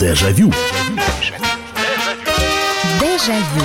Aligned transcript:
Дежавю. 0.00 0.52
Дежавю. 3.00 3.64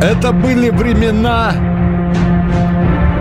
Это 0.00 0.32
были 0.32 0.70
времена, 0.70 1.52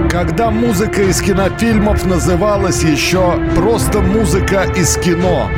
когда 0.09 0.51
музыка 0.51 1.01
из 1.01 1.19
кинофильмов 1.21 2.05
называлась 2.05 2.81
еще 2.81 3.37
просто 3.55 3.99
музыка 3.99 4.63
из 4.73 4.95
кино. 4.95 5.49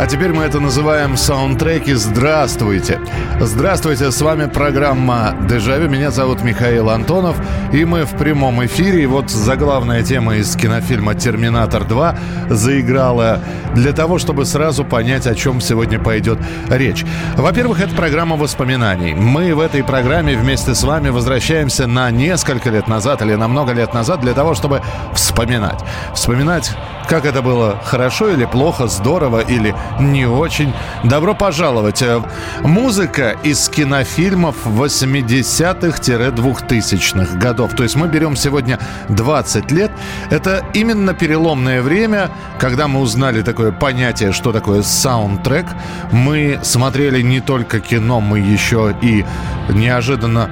А 0.00 0.06
теперь 0.06 0.32
мы 0.32 0.44
это 0.44 0.60
называем 0.60 1.14
саундтреки 1.14 1.92
«Здравствуйте». 1.92 2.98
Здравствуйте, 3.38 4.10
с 4.10 4.22
вами 4.22 4.46
программа 4.46 5.34
«Дежавю». 5.46 5.90
Меня 5.90 6.10
зовут 6.10 6.42
Михаил 6.42 6.88
Антонов, 6.88 7.36
и 7.70 7.84
мы 7.84 8.06
в 8.06 8.16
прямом 8.16 8.64
эфире. 8.64 9.02
И 9.02 9.06
вот 9.06 9.30
заглавная 9.30 10.02
тема 10.02 10.36
из 10.36 10.56
кинофильма 10.56 11.14
«Терминатор 11.14 11.82
2» 11.82 12.16
заиграла 12.48 13.40
для 13.74 13.92
того, 13.92 14.18
чтобы 14.18 14.46
сразу 14.46 14.86
понять, 14.86 15.26
о 15.26 15.34
чем 15.34 15.60
сегодня 15.60 15.98
пойдет 15.98 16.38
речь. 16.70 17.04
Во-первых, 17.36 17.82
это 17.82 17.94
программа 17.94 18.36
воспоминаний. 18.36 19.12
Мы 19.12 19.54
в 19.54 19.60
этой 19.60 19.84
программе 19.84 20.34
вместе 20.34 20.74
с 20.74 20.82
вами 20.82 21.10
возвращаемся 21.10 21.86
на 21.86 22.10
несколько 22.10 22.70
лет 22.70 22.88
назад 22.88 23.20
или 23.20 23.34
на 23.34 23.48
много 23.48 23.74
лет 23.74 23.92
назад 23.92 24.20
для 24.20 24.32
того, 24.32 24.54
чтобы 24.54 24.80
вспоминать. 25.14 25.80
Вспоминать, 26.14 26.72
как 27.06 27.26
это 27.26 27.42
было 27.42 27.78
хорошо 27.84 28.30
или 28.30 28.46
плохо, 28.46 28.86
здорово 28.86 29.40
или 29.40 29.74
не 29.98 30.26
очень. 30.26 30.72
Добро 31.04 31.34
пожаловать. 31.34 32.02
Э, 32.02 32.22
музыка 32.62 33.36
из 33.42 33.68
кинофильмов 33.68 34.56
80-х-2000-х 34.66 37.36
годов. 37.36 37.74
То 37.74 37.82
есть 37.82 37.96
мы 37.96 38.06
берем 38.08 38.36
сегодня 38.36 38.78
20 39.08 39.72
лет. 39.72 39.90
Это 40.30 40.64
именно 40.74 41.14
переломное 41.14 41.80
время, 41.82 42.30
когда 42.58 42.86
мы 42.88 43.00
узнали 43.00 43.42
такое 43.42 43.72
понятие, 43.72 44.32
что 44.32 44.52
такое 44.52 44.82
саундтрек. 44.82 45.66
Мы 46.12 46.60
смотрели 46.62 47.20
не 47.22 47.40
только 47.40 47.80
кино, 47.80 48.20
мы 48.20 48.38
еще 48.38 48.94
и 49.02 49.24
неожиданно 49.68 50.50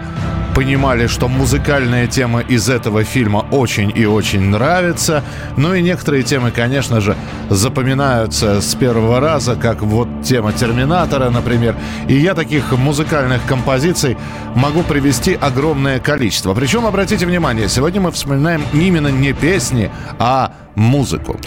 понимали, 0.58 1.06
что 1.06 1.28
музыкальная 1.28 2.08
тема 2.08 2.40
из 2.40 2.68
этого 2.68 3.04
фильма 3.04 3.46
очень 3.52 3.92
и 3.94 4.06
очень 4.06 4.40
нравится. 4.40 5.22
Ну 5.56 5.72
и 5.72 5.80
некоторые 5.80 6.24
темы, 6.24 6.50
конечно 6.50 7.00
же, 7.00 7.14
запоминаются 7.48 8.60
с 8.60 8.74
первого 8.74 9.20
раза, 9.20 9.54
как 9.54 9.82
вот 9.82 10.08
тема 10.24 10.52
«Терминатора», 10.52 11.30
например. 11.30 11.76
И 12.08 12.14
я 12.14 12.34
таких 12.34 12.72
музыкальных 12.72 13.40
композиций 13.46 14.16
могу 14.56 14.82
привести 14.82 15.38
огромное 15.40 16.00
количество. 16.00 16.54
Причем, 16.54 16.86
обратите 16.86 17.24
внимание, 17.24 17.68
сегодня 17.68 18.00
мы 18.00 18.10
вспоминаем 18.10 18.64
именно 18.72 19.12
не 19.12 19.32
песни, 19.34 19.92
а 20.18 20.50
музыку. 20.78 21.38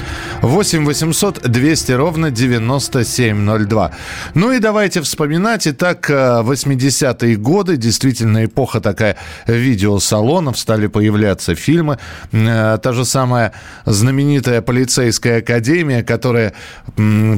8 0.41 0.85
800 0.85 1.41
200 1.49 1.91
ровно 1.93 2.31
9702. 2.31 3.91
Ну 4.33 4.51
и 4.51 4.59
давайте 4.59 5.01
вспоминать. 5.01 5.67
Итак, 5.67 6.09
80-е 6.09 7.35
годы, 7.37 7.77
действительно 7.77 8.45
эпоха 8.45 8.81
такая 8.81 9.17
видеосалонов, 9.47 10.59
стали 10.59 10.87
появляться 10.87 11.55
фильмы. 11.55 11.97
Э, 12.31 12.77
та 12.81 12.93
же 12.93 13.05
самая 13.05 13.53
знаменитая 13.85 14.61
полицейская 14.61 15.39
академия, 15.39 16.03
которая 16.03 16.53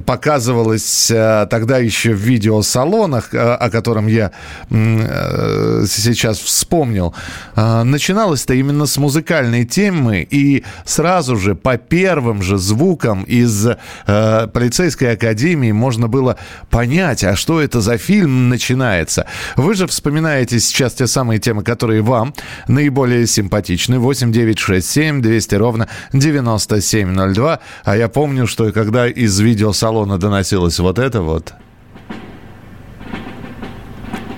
показывалась 0.06 1.12
э, 1.12 1.48
тогда 1.50 1.78
еще 1.78 2.14
в 2.14 2.20
видеосалонах, 2.20 3.34
э, 3.34 3.38
о 3.38 3.70
котором 3.70 4.08
я 4.08 4.32
сейчас 4.70 6.40
вспомнил, 6.40 7.14
начиналась-то 7.56 8.54
именно 8.54 8.86
с 8.86 8.98
музыкальной 8.98 9.66
темы, 9.66 10.28
и 10.30 10.64
сразу 10.86 11.36
же 11.38 11.56
по 11.56 11.78
первым 11.88 12.42
же 12.42 12.58
звукам 12.58 13.24
из 13.24 13.68
э, 13.68 14.48
полицейской 14.54 15.14
академии 15.14 15.72
можно 15.72 16.08
было 16.08 16.38
понять, 16.70 17.24
а 17.24 17.36
что 17.36 17.62
это 17.62 17.82
за 17.82 17.98
фильм 17.98 18.50
начинается. 18.50 19.26
Вы 19.56 19.74
же 19.76 19.88
вспоминаете 19.88 20.60
сейчас 20.60 20.94
те 20.94 21.08
самые 21.08 21.40
темы, 21.40 21.64
которые 21.64 22.02
вам 22.02 22.34
наиболее 22.68 23.28
симпатичны. 23.28 24.00
8 24.00 24.32
9 24.32 24.60
6 24.60 24.90
7 24.90 25.22
200 25.22 25.56
ровно 25.56 25.88
9702. 26.14 27.60
А 27.84 27.98
я 27.98 28.08
помню, 28.08 28.48
что 28.48 28.72
когда 28.72 29.08
из 29.08 29.40
видеосалона 29.40 30.18
доносилось 30.18 30.80
вот 30.80 31.00
это 31.00 31.22
вот... 31.22 31.54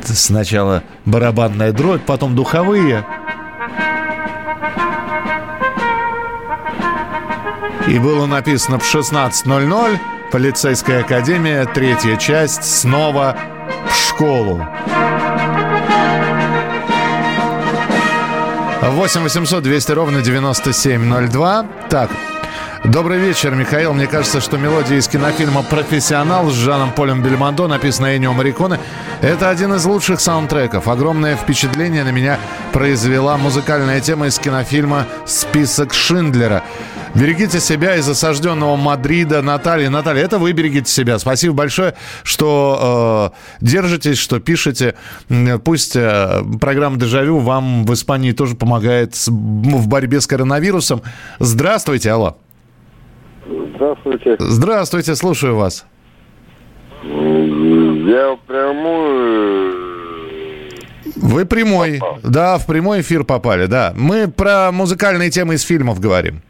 Сначала 0.03 0.83
барабанная 1.05 1.71
дробь, 1.71 2.03
потом 2.05 2.35
духовые. 2.35 3.03
И 7.87 7.99
было 7.99 8.25
написано 8.25 8.79
в 8.79 8.95
16.00 8.95 9.99
полицейская 10.31 11.01
академия, 11.01 11.65
третья 11.65 12.15
часть, 12.15 12.63
снова 12.63 13.37
в 13.87 13.95
школу. 13.95 14.65
8 18.81 19.21
800 19.21 19.63
200 19.63 19.91
ровно 19.91 20.21
9702. 20.21 21.65
Так, 21.89 22.09
Добрый 22.85 23.17
вечер, 23.17 23.55
Михаил. 23.55 23.93
Мне 23.93 24.05
кажется, 24.05 24.39
что 24.39 24.57
мелодия 24.57 24.97
из 24.97 25.07
кинофильма 25.07 25.63
«Профессионал» 25.63 26.51
с 26.51 26.53
Жаном 26.53 26.91
Полем 26.91 27.23
Бельмондо, 27.23 27.67
написанная 27.67 28.17
Энио 28.17 28.31
Мариконе, 28.33 28.79
это 29.21 29.49
один 29.49 29.73
из 29.73 29.85
лучших 29.85 30.21
саундтреков. 30.21 30.87
Огромное 30.87 31.35
впечатление 31.35 32.03
на 32.03 32.11
меня 32.11 32.37
произвела 32.73 33.37
музыкальная 33.37 34.01
тема 34.01 34.27
из 34.27 34.37
кинофильма 34.37 35.07
«Список 35.25 35.95
Шиндлера». 35.95 36.63
Берегите 37.15 37.61
себя 37.61 37.95
из 37.95 38.09
осажденного 38.09 38.75
Мадрида. 38.75 39.41
Наталья, 39.41 39.89
Наталья, 39.89 40.23
это 40.23 40.37
вы 40.37 40.51
берегите 40.51 40.91
себя. 40.91 41.17
Спасибо 41.17 41.53
большое, 41.55 41.95
что 42.23 43.31
э, 43.61 43.65
держитесь, 43.65 44.17
что 44.17 44.41
пишете. 44.41 44.95
Пусть 45.63 45.95
э, 45.95 46.43
программа 46.59 46.97
«Дежавю» 46.97 47.39
вам 47.39 47.85
в 47.85 47.93
Испании 47.93 48.33
тоже 48.33 48.55
помогает 48.55 49.15
с, 49.15 49.29
в 49.29 49.87
борьбе 49.87 50.19
с 50.19 50.27
коронавирусом. 50.27 51.03
Здравствуйте, 51.39 52.11
алло. 52.11 52.37
Здравствуйте. 53.75 54.35
Здравствуйте, 54.39 55.15
слушаю 55.15 55.55
вас. 55.55 55.85
Я 57.01 58.37
прямую 58.45 59.85
вы 61.15 61.45
прямой. 61.45 61.99
Попал. 61.99 62.19
Да, 62.23 62.57
в 62.57 62.65
прямой 62.65 63.01
эфир 63.01 63.23
попали, 63.23 63.67
да. 63.67 63.93
Мы 63.95 64.27
про 64.27 64.71
музыкальные 64.71 65.29
темы 65.29 65.53
из 65.53 65.61
фильмов 65.61 65.99
говорим. 65.99 66.41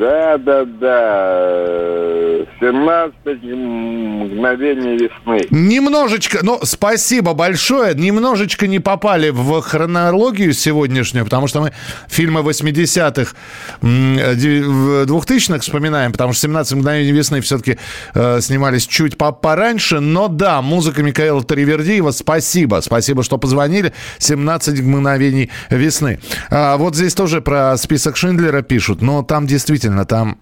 Да, 0.00 0.38
да, 0.38 0.64
да. 0.64 2.20
17 2.58 3.42
мгновений 3.42 4.96
весны. 4.96 5.46
Немножечко, 5.50 6.38
ну, 6.42 6.58
спасибо 6.62 7.34
большое. 7.34 7.94
Немножечко 7.94 8.66
не 8.66 8.78
попали 8.78 9.28
в 9.28 9.60
хронологию 9.60 10.54
сегодняшнюю, 10.54 11.24
потому 11.26 11.48
что 11.48 11.60
мы 11.60 11.72
фильмы 12.08 12.40
80-х, 12.40 13.34
2000-х 13.82 15.58
вспоминаем, 15.60 16.12
потому 16.12 16.32
что 16.32 16.42
17 16.42 16.78
мгновений 16.78 17.12
весны 17.12 17.42
все-таки 17.42 17.76
э, 18.14 18.40
снимались 18.40 18.86
чуть 18.86 19.18
пораньше. 19.18 20.00
Но 20.00 20.28
да, 20.28 20.62
музыка 20.62 21.02
Михаила 21.02 21.42
Таривердиева, 21.42 22.10
спасибо. 22.12 22.80
Спасибо, 22.80 23.22
что 23.22 23.36
позвонили. 23.36 23.92
17 24.18 24.80
мгновений 24.80 25.50
весны. 25.68 26.20
А, 26.50 26.78
вот 26.78 26.96
здесь 26.96 27.14
тоже 27.14 27.42
про 27.42 27.76
список 27.76 28.16
Шиндлера 28.16 28.62
пишут, 28.62 29.02
но 29.02 29.22
там 29.22 29.46
действительно 29.46 29.89
действительно, 29.90 30.04
там 30.04 30.38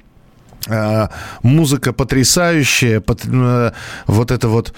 э, 0.68 1.08
музыка 1.42 1.92
потрясающая, 1.92 3.00
э, 3.00 3.72
вот 4.06 4.30
это 4.30 4.48
вот 4.48 4.74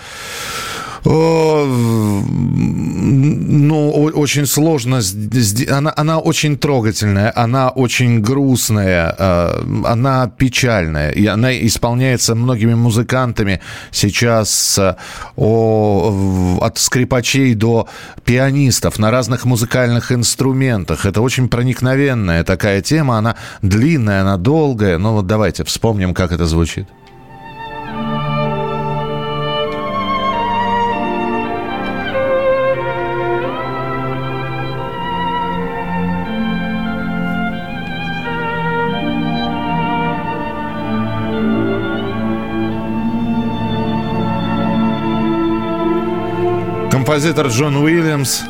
ну, 3.50 3.90
очень 4.14 4.46
сложно. 4.46 5.00
Она, 5.70 5.92
она 5.96 6.18
очень 6.18 6.58
трогательная, 6.58 7.32
она 7.34 7.70
очень 7.70 8.20
грустная, 8.20 9.14
э, 9.18 9.62
она 9.84 10.28
печальная. 10.28 11.10
И 11.10 11.26
она 11.26 11.56
исполняется 11.66 12.34
многими 12.34 12.74
музыкантами 12.74 13.60
сейчас 13.90 14.78
э, 14.78 14.96
о, 15.36 16.58
от 16.60 16.78
скрипачей 16.78 17.54
до 17.54 17.88
пианистов 18.24 18.98
на 18.98 19.10
разных 19.10 19.46
музыкальных 19.46 20.12
инструментах. 20.12 21.06
Это 21.06 21.22
очень 21.22 21.48
проникновенная 21.48 22.44
такая 22.44 22.82
тема. 22.82 23.16
Она 23.16 23.36
длинная, 23.62 24.20
она 24.20 24.36
долгая. 24.36 24.98
Ну 24.98 25.14
вот 25.14 25.26
давайте 25.26 25.64
вспомним, 25.64 26.12
как 26.14 26.32
это 26.32 26.44
звучит. 26.46 26.86
Композитор 47.10 47.48
Джон 47.48 47.74
Уильямс. 47.74 48.44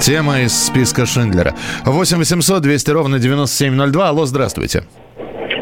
Тема 0.00 0.42
из 0.42 0.66
списка 0.66 1.04
Шиндлера. 1.04 1.52
8 1.84 2.18
800 2.18 2.62
200 2.62 2.90
ровно 2.92 3.18
9702. 3.18 4.08
Алло, 4.08 4.24
здравствуйте. 4.24 4.84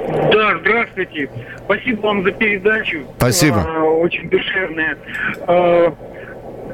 Да, 0.04 0.58
здравствуйте. 0.60 1.30
Спасибо 1.64 2.00
вам 2.02 2.24
за 2.24 2.32
передачу. 2.32 3.06
Спасибо. 3.16 3.66
А, 3.66 3.84
очень 3.84 4.28
душевная. 4.28 4.98
А, 5.46 5.94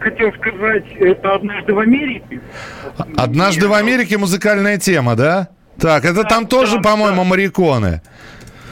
хотел 0.01 0.33
сказать, 0.33 0.85
это 0.99 1.33
«Однажды 1.33 1.75
в 1.75 1.79
Америке». 1.79 2.41
«Однажды 3.17 3.69
в 3.69 3.75
Америке» 3.75 4.19
музыкальная 4.19 4.79
тема, 4.79 5.15
да? 5.15 5.47
Так, 5.79 6.05
это 6.05 6.25
Да, 6.25 6.29
там 6.29 6.49
тоже, 6.49 6.79
да, 6.79 6.83
по-моему, 6.83 7.23
да. 7.23 7.29
моряконы. 7.29 8.03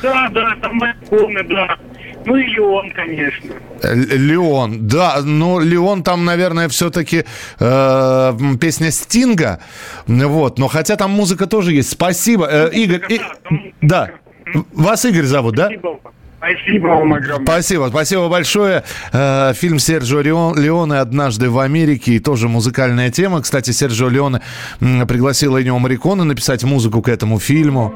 Да, 0.02 0.28
да, 0.32 0.56
там 0.60 0.80
полный, 1.08 1.44
да. 1.44 1.78
Ну 2.26 2.36
и 2.36 2.58
он, 2.58 2.90
конечно. 2.90 3.54
Леон, 3.82 4.86
да, 4.88 5.20
ну 5.22 5.58
Леон 5.60 6.02
там, 6.02 6.24
наверное, 6.24 6.68
все-таки 6.68 7.24
песня 8.60 8.90
Стинга, 8.90 9.60
вот, 10.06 10.58
но 10.58 10.68
хотя 10.68 10.96
там 10.96 11.12
музыка 11.12 11.46
тоже 11.46 11.72
есть. 11.72 11.90
Спасибо, 11.90 12.46
Э, 12.50 12.70
Игорь, 12.72 13.02
и- 13.08 13.20
Да, 13.80 14.10
вас 14.74 15.04
Игорь 15.04 15.24
зовут, 15.24 15.54
да? 15.54 15.66
Спасибо 15.66 15.86
вам. 15.88 15.98
Спасибо 16.38 16.86
вам 16.88 17.12
огромное. 17.14 17.44
Спасибо, 17.46 17.86
спасибо 17.88 18.28
большое. 18.28 18.84
Э, 19.12 19.52
Фильм 19.54 19.78
Серджио 19.78 20.20
Леон- 20.20 20.56
Леоне 20.60 20.94
«Однажды 21.00 21.48
в 21.50 21.58
Америке» 21.58 22.12
и 22.12 22.18
тоже 22.18 22.48
музыкальная 22.48 23.10
тема. 23.10 23.40
Кстати, 23.40 23.70
Серджио 23.70 24.08
Леоне 24.08 24.42
пригласил 24.78 25.58
Эннио 25.60 25.78
Морриконе 25.78 26.24
написать 26.24 26.62
музыку 26.62 27.02
к 27.02 27.08
этому 27.08 27.40
фильму. 27.40 27.94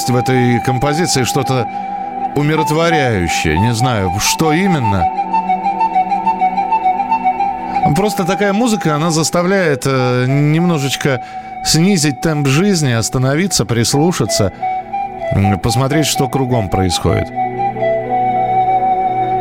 Есть 0.00 0.08
в 0.08 0.16
этой 0.16 0.60
композиции 0.60 1.24
что-то 1.24 1.68
умиротворяющее. 2.34 3.58
Не 3.58 3.74
знаю, 3.74 4.10
что 4.18 4.52
именно. 4.52 5.04
Просто 7.94 8.24
такая 8.24 8.54
музыка, 8.54 8.94
она 8.94 9.10
заставляет 9.10 9.82
э, 9.84 10.24
немножечко 10.26 11.20
снизить 11.64 12.22
темп 12.22 12.46
жизни, 12.46 12.92
остановиться, 12.92 13.66
прислушаться, 13.66 14.52
посмотреть, 15.62 16.06
что 16.06 16.28
кругом 16.28 16.70
происходит. 16.70 17.28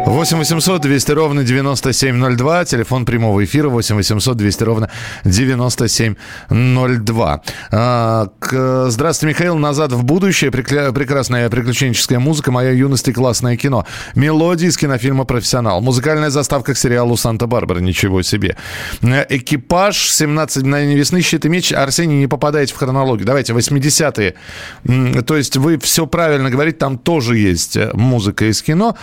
8 0.10 0.40
800 0.40 0.82
200 0.82 1.12
ровно 1.12 1.44
9702. 1.44 2.66
Телефон 2.66 3.06
прямого 3.06 3.46
эфира 3.46 3.70
8 3.70 3.96
800 3.96 4.38
200 4.38 4.64
ровно 4.64 4.90
9702. 5.24 7.42
А, 7.72 8.28
Здравствуйте, 8.90 9.36
Михаил. 9.36 9.56
Назад 9.58 9.92
в 9.92 10.04
будущее. 10.04 10.50
Прекрасная 10.50 11.48
приключенческая 11.50 12.18
музыка. 12.18 12.52
Моя 12.52 12.72
юность 12.72 13.08
и 13.08 13.14
классное 13.14 13.56
кино. 13.56 13.86
Мелодии 14.16 14.68
из 14.68 14.78
кинофильма 14.78 15.26
«Профессионал». 15.26 15.80
Музыкальная 15.82 16.32
заставка 16.32 16.74
к 16.74 16.78
сериалу 16.78 17.16
«Санта-Барбара». 17.16 17.78
Ничего 17.80 18.24
себе. 18.24 18.58
Экипаж. 19.04 20.10
17 20.10 20.64
мгновений 20.64 20.96
весны. 20.96 21.22
Щит 21.22 21.46
и 21.46 21.50
меч. 21.50 21.72
Арсений, 21.72 22.18
не 22.18 22.26
попадаете 22.26 22.74
в 22.74 22.78
хронологию. 22.78 23.28
Давайте, 23.28 23.54
80-е. 23.54 24.34
М, 24.88 25.24
То 25.24 25.38
есть 25.38 25.56
вы 25.56 25.78
все 25.78 26.08
правильно 26.08 26.50
говорите. 26.50 26.80
Там 26.80 26.98
тоже 26.98 27.38
есть 27.38 27.78
э, 27.78 27.92
музыка 27.94 28.46
из 28.50 28.64
кино. 28.64 28.98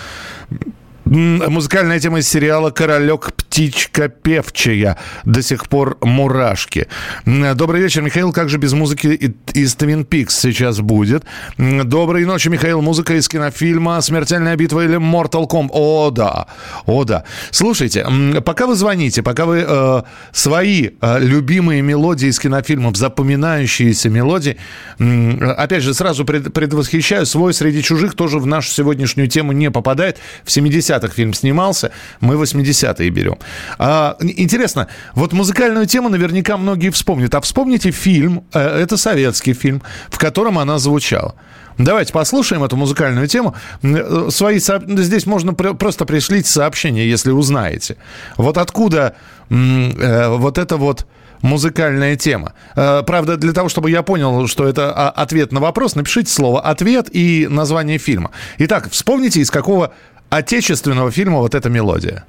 Музыкальная 1.06 2.00
тема 2.00 2.19
из 2.19 2.29
сериала 2.29 2.70
«Королек, 2.70 3.32
птичка 3.32 4.08
певчая». 4.08 4.99
До 5.25 5.41
сих 5.41 5.69
пор 5.69 5.99
мурашки. 6.03 6.88
Добрый 7.25 7.81
вечер, 7.81 8.03
Михаил. 8.03 8.32
Как 8.32 8.49
же 8.49 8.58
без 8.58 8.73
музыки 8.73 9.32
из 9.55 9.76
Твин 9.76 10.05
Пикс 10.05 10.37
сейчас 10.37 10.81
будет? 10.81 11.25
Доброй 11.58 12.25
ночи, 12.25 12.49
Михаил. 12.49 12.82
Музыка 12.82 13.14
из 13.14 13.29
кинофильма 13.29 14.00
«Смертельная 14.00 14.56
битва» 14.56 14.85
или 14.85 14.97
«Mortal 14.97 15.49
Kombat». 15.49 15.70
О, 15.70 16.11
да. 16.11 16.49
О, 16.87 17.05
да. 17.05 17.23
Слушайте, 17.53 18.05
пока 18.44 18.67
вы 18.67 18.75
звоните, 18.75 19.23
пока 19.23 19.47
вы 19.47 19.64
э, 19.64 20.03
свои 20.32 20.91
э, 21.00 21.19
любимые 21.20 21.82
мелодии 21.82 22.26
из 22.26 22.41
кинофильмов, 22.41 22.97
запоминающиеся 22.97 24.11
мелодии, 24.11 24.56
м, 24.99 25.41
опять 25.56 25.85
же, 25.85 25.94
сразу 25.94 26.25
пред- 26.25 26.53
предвосхищаю, 26.53 27.26
свой 27.26 27.55
среди 27.55 27.81
чужих 27.81 28.17
тоже 28.17 28.41
в 28.41 28.47
нашу 28.47 28.70
сегодняшнюю 28.73 29.29
тему 29.29 29.53
не 29.53 29.70
попадает. 29.70 30.19
В 30.43 30.50
70-х 30.96 31.14
фильм 31.14 31.34
снимался, 31.34 31.90
мы 32.20 32.34
80-е 32.34 33.10
берем. 33.10 33.38
А, 33.78 34.16
ин- 34.20 34.32
интересно, 34.37 34.88
вот 35.14 35.32
музыкальную 35.32 35.87
тему 35.87 36.08
наверняка 36.08 36.56
многие 36.56 36.90
вспомнят. 36.90 37.34
А 37.34 37.40
вспомните 37.40 37.90
фильм, 37.90 38.44
э, 38.52 38.82
это 38.82 38.96
советский 38.96 39.52
фильм, 39.54 39.82
в 40.08 40.19
котором 40.19 40.58
она 40.58 40.78
звучала. 40.78 41.34
Давайте 41.78 42.12
послушаем 42.12 42.64
эту 42.64 42.76
музыкальную 42.76 43.28
тему. 43.28 43.54
Э, 43.82 44.28
Свои 44.31 44.58
Здесь 44.58 45.26
можно 45.26 45.52
пр- 45.54 45.75
просто 45.75 46.04
пришлите 46.06 46.48
сообщение, 46.50 47.08
если 47.08 47.31
узнаете. 47.31 47.96
Вот 48.37 48.56
откуда 48.58 49.14
э, 49.50 50.28
вот 50.37 50.58
это 50.58 50.76
вот 50.76 51.06
музыкальная 51.43 52.16
тема. 52.16 52.54
Правда, 52.75 53.37
для 53.37 53.52
того, 53.52 53.69
чтобы 53.69 53.90
я 53.90 54.02
понял, 54.02 54.48
что 54.48 54.66
это 54.66 54.90
а, 54.90 55.10
ответ 55.10 55.52
на 55.52 55.60
вопрос, 55.60 55.94
напишите 55.94 56.32
слово 56.32 56.62
«ответ» 56.62 57.08
и 57.14 57.46
название 57.48 57.98
фильма. 57.98 58.31
Итак, 58.58 58.88
вспомните, 58.90 59.40
из 59.40 59.50
какого 59.50 59.93
отечественного 60.36 61.10
фильма 61.10 61.38
вот 61.38 61.54
эта 61.54 61.68
мелодия. 61.68 62.24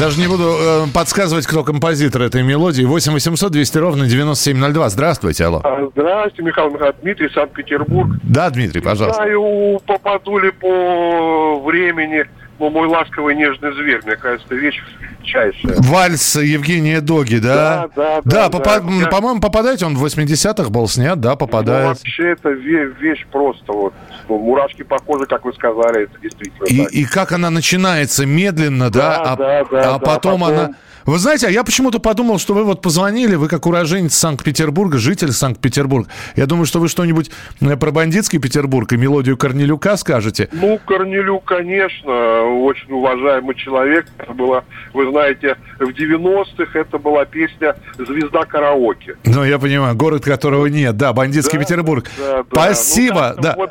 Даже 0.00 0.18
не 0.18 0.28
буду 0.28 0.44
э, 0.44 0.86
подсказывать, 0.94 1.46
кто 1.46 1.62
композитор 1.62 2.22
этой 2.22 2.42
мелодии. 2.42 2.84
8 2.84 3.12
800 3.12 3.52
200 3.52 3.78
ровно 3.78 4.06
9702. 4.06 4.88
Здравствуйте, 4.88 5.44
алло. 5.44 5.60
А, 5.62 5.90
Здравствуйте, 5.94 6.42
Михаил 6.42 6.70
Михайлович. 6.70 6.96
Дмитрий, 7.02 7.28
Санкт-Петербург. 7.34 8.10
Да, 8.22 8.48
Дмитрий, 8.48 8.80
пожалуйста. 8.80 9.22
Знаю, 9.22 9.78
попаду 9.86 10.38
ли 10.38 10.52
по 10.52 11.60
времени, 11.66 12.24
мой 12.68 12.86
ласковый 12.88 13.34
нежный 13.34 13.72
зверь, 13.72 14.00
мне 14.04 14.16
кажется, 14.16 14.54
вещь 14.54 14.82
чайшая. 15.22 15.76
Вальс 15.78 16.36
Евгения 16.36 17.00
Доги, 17.00 17.36
да? 17.36 17.88
Да, 17.96 18.20
да, 18.24 18.48
да, 18.48 18.48
попа- 18.50 18.80
да. 19.00 19.06
по-моему, 19.08 19.40
попадает 19.40 19.82
он 19.82 19.96
в 19.96 20.04
80-х 20.04 20.68
был 20.68 20.88
снят, 20.88 21.18
да, 21.20 21.30
Ну, 21.30 21.36
попадает. 21.36 21.86
вообще, 21.88 22.30
это 22.32 22.50
ве- 22.50 22.92
вещь 23.00 23.24
просто 23.30 23.72
вот. 23.72 23.94
Ну, 24.28 24.38
мурашки 24.38 24.82
по 24.82 24.98
коже, 24.98 25.26
как 25.26 25.44
вы 25.44 25.52
сказали, 25.54 26.04
это 26.04 26.18
действительно 26.20 26.64
И, 26.66 26.84
так. 26.84 26.92
и 26.92 27.04
как 27.04 27.32
она 27.32 27.50
начинается 27.50 28.26
медленно, 28.26 28.90
да, 28.90 28.98
Да, 29.00 29.22
а, 29.32 29.36
да, 29.36 29.64
да, 29.64 29.80
а 29.80 29.92
да, 29.92 29.98
потом, 29.98 30.40
потом- 30.40 30.42
она... 30.58 30.74
Вы 31.10 31.18
знаете, 31.18 31.48
а 31.48 31.50
я 31.50 31.64
почему-то 31.64 31.98
подумал, 31.98 32.38
что 32.38 32.54
вы 32.54 32.62
вот 32.62 32.82
позвонили, 32.82 33.34
вы 33.34 33.48
как 33.48 33.66
уроженец 33.66 34.14
Санкт-Петербурга, 34.14 34.98
житель 34.98 35.32
Санкт-Петербурга. 35.32 36.08
Я 36.36 36.46
думаю, 36.46 36.66
что 36.66 36.78
вы 36.78 36.86
что-нибудь 36.86 37.32
э, 37.60 37.76
про 37.76 37.90
бандитский 37.90 38.38
Петербург 38.38 38.92
и 38.92 38.96
мелодию 38.96 39.36
Корнелюка 39.36 39.96
скажете. 39.96 40.48
Ну, 40.52 40.78
Корнелюк, 40.86 41.42
конечно, 41.44 42.42
очень 42.62 42.92
уважаемый 42.92 43.56
человек. 43.56 44.06
Это 44.18 44.32
было, 44.34 44.64
вы 44.94 45.10
знаете, 45.10 45.56
в 45.80 45.88
90-х 45.88 46.78
это 46.78 46.98
была 46.98 47.24
песня 47.24 47.74
«Звезда 47.98 48.44
караоке». 48.44 49.16
Ну, 49.24 49.42
я 49.42 49.58
понимаю, 49.58 49.96
город, 49.96 50.22
которого 50.22 50.66
нет, 50.66 50.96
да, 50.96 51.12
бандитский 51.12 51.58
Да, 51.58 51.64
Петербург. 51.64 52.08
да, 52.16 52.44
да. 52.44 52.44
Спасибо, 52.52 53.14
Ну, 53.14 53.42
как-то 53.42 53.42
да. 53.42 53.54
Вот, 53.56 53.70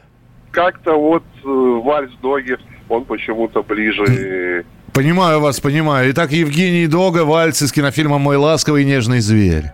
как-то 0.52 0.94
вот 1.00 1.24
э, 1.46 1.48
вальс 1.48 2.12
Доги, 2.22 2.58
он 2.90 3.06
почему-то 3.06 3.64
ближе. 3.64 4.66
Понимаю 4.94 5.40
вас, 5.40 5.60
понимаю. 5.60 6.12
Итак, 6.12 6.32
Евгений 6.32 6.88
Дога, 6.88 7.24
вальс 7.24 7.62
из 7.62 7.72
кинофильма 7.72 8.18
«Мой 8.18 8.38
ласковый 8.38 8.84
и 8.84 8.86
нежный 8.86 9.20
зверь». 9.20 9.72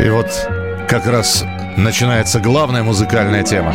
И 0.00 0.08
вот 0.10 0.28
как 0.86 1.06
раз 1.06 1.44
начинается 1.78 2.40
главная 2.40 2.82
музыкальная 2.82 3.42
тема. 3.42 3.74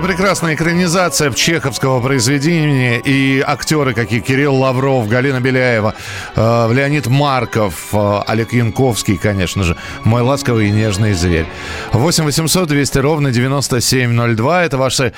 Прекрасная 0.00 0.54
экранизация 0.54 1.32
чеховского 1.32 2.00
произведения 2.00 2.98
и 2.98 3.40
актеры, 3.40 3.94
какие 3.94 4.20
Кирилл 4.20 4.54
Лавров, 4.56 5.08
Галина 5.08 5.40
Беляева, 5.40 5.94
э, 6.36 6.72
Леонид 6.72 7.06
Марков, 7.06 7.88
э, 7.92 8.20
Олег 8.26 8.52
Янковский, 8.52 9.16
конечно 9.16 9.62
же, 9.62 9.76
мой 10.04 10.22
ласковый 10.22 10.68
и 10.68 10.70
нежный 10.70 11.14
зверь. 11.14 11.46
8 11.92 12.24
800 12.24 12.68
200 12.68 12.98
ровно 12.98 13.30
9702. 13.30 14.64
Это 14.64 14.78
ваши 14.78 15.12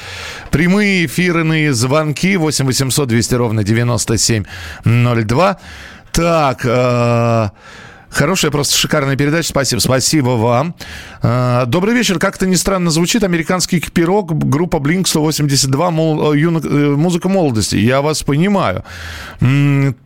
прямые 0.51 1.07
эфирные 1.07 1.73
звонки. 1.73 2.37
8 2.37 2.67
800 2.67 3.09
200 3.09 3.35
ровно 3.35 3.65
9702. 3.65 5.57
Так, 6.13 6.61
э, 6.65 7.49
Хорошая, 8.11 8.51
просто 8.51 8.77
шикарная 8.77 9.17
передача. 9.17 9.49
Спасибо. 9.49 9.81
Спасибо 9.81 10.31
вам. 10.31 10.75
А, 11.23 11.65
добрый 11.67 11.95
вечер. 11.95 12.19
Как-то 12.19 12.47
не 12.47 12.57
странно 12.57 12.91
звучит. 12.91 13.23
Американский 13.23 13.81
пирог, 13.81 14.37
группа 14.37 14.77
Blink 14.77 15.07
182, 15.07 15.91
мол, 15.91 16.35
юно, 16.35 16.59
э, 16.59 16.97
музыка 16.97 17.29
молодости. 17.29 17.77
Я 17.77 18.03
вас 18.03 18.23
понимаю. 18.23 18.85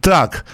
Так. 0.01 0.45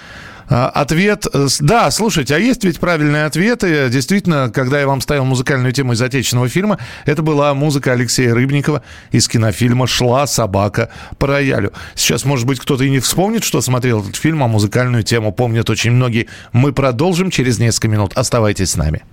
А, 0.51 0.69
ответ, 0.69 1.27
э, 1.33 1.47
да, 1.61 1.93
слушайте, 1.93 2.35
а 2.35 2.39
есть 2.39 2.65
ведь 2.65 2.81
правильные 2.81 3.27
ответы. 3.27 3.89
Действительно, 3.89 4.51
когда 4.53 4.81
я 4.81 4.87
вам 4.89 5.01
ставил 5.01 5.25
музыкальную 5.25 5.73
тему 5.73 5.93
из 5.93 6.03
отечественного 6.03 6.49
фильма, 6.49 6.79
это 7.07 7.23
была 7.23 7.55
музыка 7.55 7.93
Алексея 7.93 8.35
Рыбникова 8.35 8.83
из 9.13 9.29
кинофильма 9.29 9.87
«Шла 9.87 10.27
собака 10.27 10.91
по 11.19 11.29
роялю». 11.29 11.73
Сейчас, 11.95 12.25
может 12.25 12.47
быть, 12.47 12.59
кто-то 12.59 12.83
и 12.83 12.91
не 12.91 12.99
вспомнит, 12.99 13.45
что 13.45 13.61
смотрел 13.61 14.03
этот 14.03 14.17
фильм, 14.17 14.43
а 14.43 14.49
музыкальную 14.49 15.05
тему 15.05 15.31
помнят 15.31 15.71
очень 15.71 15.93
многие. 15.93 16.27
Мы 16.53 16.73
продолжим 16.73 17.31
через 17.31 17.61
несколько 17.61 17.87
минут. 17.87 18.13
Оставайтесь 18.17 18.71
с 18.71 18.77
нами. 18.77 19.05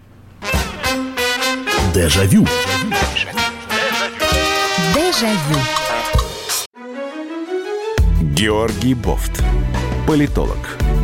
Дежавю. 1.93 2.47
Дежавю. 4.95 5.59
Георгий 8.33 8.95
Бофт. 8.95 9.43
Политолог 10.07 10.76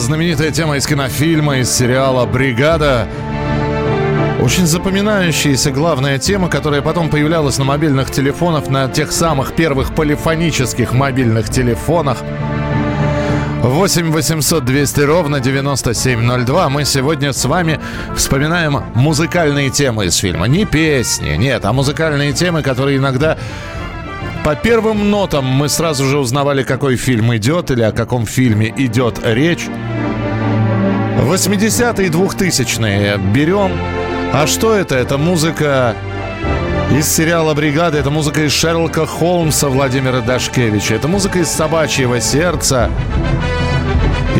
знаменитая 0.00 0.50
тема 0.50 0.76
из 0.76 0.86
кинофильма, 0.86 1.58
из 1.58 1.70
сериала 1.70 2.24
«Бригада». 2.26 3.06
Очень 4.42 4.66
запоминающаяся 4.66 5.70
главная 5.70 6.18
тема, 6.18 6.48
которая 6.48 6.80
потом 6.80 7.10
появлялась 7.10 7.58
на 7.58 7.64
мобильных 7.64 8.10
телефонах, 8.10 8.68
на 8.68 8.88
тех 8.88 9.12
самых 9.12 9.54
первых 9.54 9.94
полифонических 9.94 10.94
мобильных 10.94 11.50
телефонах. 11.50 12.18
8 13.62 14.10
800 14.10 14.64
200 14.64 15.00
ровно 15.02 15.40
9702. 15.40 16.68
Мы 16.70 16.84
сегодня 16.86 17.34
с 17.34 17.44
вами 17.44 17.78
вспоминаем 18.16 18.82
музыкальные 18.94 19.68
темы 19.68 20.06
из 20.06 20.16
фильма. 20.16 20.46
Не 20.46 20.64
песни, 20.64 21.36
нет, 21.36 21.64
а 21.66 21.72
музыкальные 21.74 22.32
темы, 22.32 22.62
которые 22.62 22.96
иногда 22.96 23.36
по 24.44 24.56
первым 24.56 25.10
нотам 25.10 25.44
мы 25.44 25.68
сразу 25.68 26.04
же 26.06 26.18
узнавали, 26.18 26.62
какой 26.62 26.96
фильм 26.96 27.34
идет 27.36 27.70
или 27.70 27.82
о 27.82 27.92
каком 27.92 28.26
фильме 28.26 28.72
идет 28.76 29.20
речь. 29.22 29.68
80-е 31.18 32.06
и 32.06 32.10
2000-е 32.10 33.18
берем. 33.32 33.72
А 34.32 34.46
что 34.46 34.74
это? 34.74 34.94
Это 34.94 35.18
музыка 35.18 35.94
из 36.90 37.06
сериала 37.06 37.54
«Бригада». 37.54 37.98
Это 37.98 38.10
музыка 38.10 38.44
из 38.44 38.52
Шерлока 38.52 39.06
Холмса 39.06 39.68
Владимира 39.68 40.20
Дашкевича. 40.20 40.94
Это 40.94 41.08
музыка 41.08 41.40
из 41.40 41.48
«Собачьего 41.48 42.20
сердца». 42.20 42.90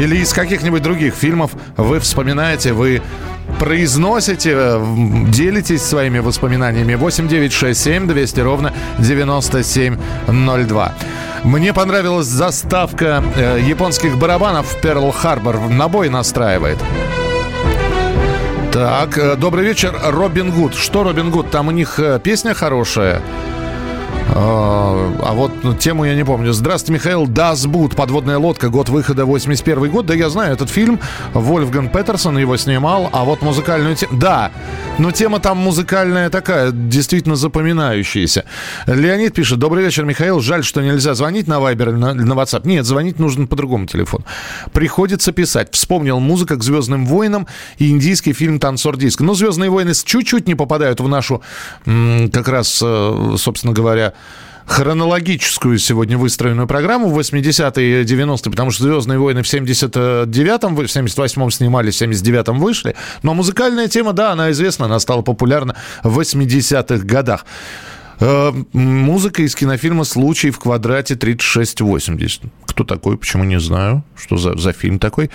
Или 0.00 0.16
из 0.16 0.32
каких-нибудь 0.32 0.82
других 0.82 1.14
фильмов 1.14 1.50
вы 1.76 2.00
вспоминаете, 2.00 2.72
вы 2.72 3.02
произносите, 3.58 4.54
э, 4.54 4.82
делитесь 5.28 5.82
своими 5.82 6.20
воспоминаниями. 6.20 6.94
8 6.94 7.28
9 7.28 7.52
6 7.52 7.78
7 7.78 8.06
200 8.06 8.40
ровно 8.40 8.72
9702. 8.98 10.94
Мне 11.44 11.74
понравилась 11.74 12.26
заставка 12.28 13.22
э, 13.36 13.60
японских 13.62 14.16
барабанов 14.16 14.72
в 14.72 14.80
Перл 14.80 15.10
Харбор. 15.12 15.60
На 15.68 15.88
бой 15.88 16.08
настраивает. 16.08 16.78
Так, 18.72 19.18
э, 19.18 19.36
добрый 19.36 19.66
вечер, 19.66 19.94
Робин 20.02 20.50
Гуд. 20.50 20.74
Что 20.74 21.02
Робин 21.02 21.30
Гуд? 21.30 21.50
Там 21.50 21.68
у 21.68 21.72
них 21.72 21.98
э, 21.98 22.18
песня 22.22 22.54
хорошая. 22.54 23.20
А, 24.32 25.12
а 25.22 25.32
вот 25.32 25.52
ну, 25.64 25.74
тему 25.74 26.04
я 26.04 26.14
не 26.14 26.24
помню. 26.24 26.52
Здравствуйте, 26.52 26.92
Михаил. 26.92 27.26
Дасбут. 27.26 27.96
Подводная 27.96 28.38
лодка. 28.38 28.68
Год 28.68 28.88
выхода 28.88 29.24
81 29.24 29.90
год. 29.90 30.06
Да 30.06 30.14
я 30.14 30.30
знаю 30.30 30.52
этот 30.52 30.70
фильм. 30.70 31.00
Вольфган 31.34 31.88
Петерсон 31.88 32.38
его 32.38 32.56
снимал. 32.56 33.10
А 33.12 33.24
вот 33.24 33.42
музыкальную 33.42 33.96
тему... 33.96 34.18
Да, 34.18 34.52
но 34.98 35.10
тема 35.10 35.40
там 35.40 35.58
музыкальная 35.58 36.30
такая, 36.30 36.70
действительно 36.70 37.34
запоминающаяся. 37.34 38.44
Леонид 38.86 39.34
пишет. 39.34 39.58
Добрый 39.58 39.84
вечер, 39.84 40.04
Михаил. 40.04 40.40
Жаль, 40.40 40.62
что 40.62 40.80
нельзя 40.80 41.14
звонить 41.14 41.48
на 41.48 41.58
Вайбер 41.58 41.92
на, 41.92 42.14
на 42.14 42.32
WhatsApp. 42.34 42.62
Нет, 42.64 42.84
звонить 42.84 43.18
нужно 43.18 43.46
по 43.46 43.56
другому 43.56 43.86
телефону. 43.86 44.24
Приходится 44.72 45.32
писать. 45.32 45.68
Вспомнил 45.72 46.20
музыка 46.20 46.56
к 46.56 46.62
«Звездным 46.62 47.06
войнам» 47.06 47.48
и 47.78 47.90
индийский 47.90 48.32
фильм 48.32 48.60
«Танцор 48.60 48.96
диск». 48.96 49.20
Но 49.22 49.34
«Звездные 49.34 49.70
войны» 49.70 49.92
чуть-чуть 49.92 50.46
не 50.46 50.54
попадают 50.54 51.00
в 51.00 51.08
нашу, 51.08 51.42
как 51.84 52.48
раз, 52.48 52.80
э, 52.84 53.34
собственно 53.36 53.72
говоря, 53.72 54.14
хронологическую 54.66 55.78
сегодня 55.78 56.16
выстроенную 56.18 56.66
программу 56.66 57.08
в 57.08 57.18
80-е 57.18 58.02
и 58.02 58.04
90-е, 58.04 58.50
потому 58.50 58.70
что 58.70 58.84
«Звездные 58.84 59.18
войны» 59.18 59.42
в 59.42 59.46
79-м, 59.46 60.76
в 60.76 60.80
78-м 60.80 61.50
снимали, 61.50 61.90
в 61.90 61.94
79-м 61.94 62.60
вышли. 62.60 62.94
Но 63.22 63.34
музыкальная 63.34 63.88
тема, 63.88 64.12
да, 64.12 64.32
она 64.32 64.50
известна, 64.50 64.86
она 64.86 65.00
стала 65.00 65.22
популярна 65.22 65.76
в 66.02 66.18
80-х 66.18 67.04
годах. 67.04 67.44
Э, 68.20 68.52
музыка 68.72 69.42
из 69.42 69.54
кинофильма 69.54 70.04
«Случай 70.04 70.50
в 70.50 70.58
квадрате 70.58 71.14
3680». 71.14 72.42
Кто 72.66 72.84
такой, 72.84 73.16
почему 73.16 73.44
не 73.44 73.58
знаю. 73.58 74.04
Что 74.16 74.36
за, 74.36 74.56
за 74.56 74.72
фильм 74.72 74.98
такой? 74.98 75.30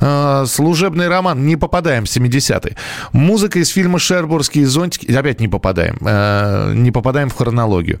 Э, 0.00 0.44
служебный 0.46 1.08
роман. 1.08 1.46
Не 1.46 1.56
попадаем 1.56 2.04
в 2.04 2.08
70-е. 2.08 2.76
Музыка 3.12 3.58
из 3.58 3.68
фильма 3.68 3.98
«Шербургские 3.98 4.66
зонтики». 4.66 5.10
Опять 5.12 5.40
не 5.40 5.48
попадаем. 5.48 5.98
Э, 6.00 6.72
не 6.74 6.92
попадаем 6.92 7.28
в 7.28 7.34
хронологию. 7.34 8.00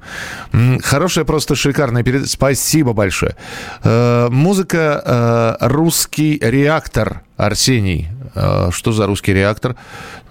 Хорошая, 0.82 1.24
просто 1.24 1.54
шикарная 1.54 2.02
передача. 2.02 2.30
Спасибо 2.30 2.92
большое. 2.92 3.36
Музыка 3.84 5.56
«Русский 5.60 6.38
реактор» 6.40 7.22
Арсений. 7.38 8.08
Что 8.34 8.92
за 8.92 9.06
русский 9.06 9.32
реактор? 9.32 9.76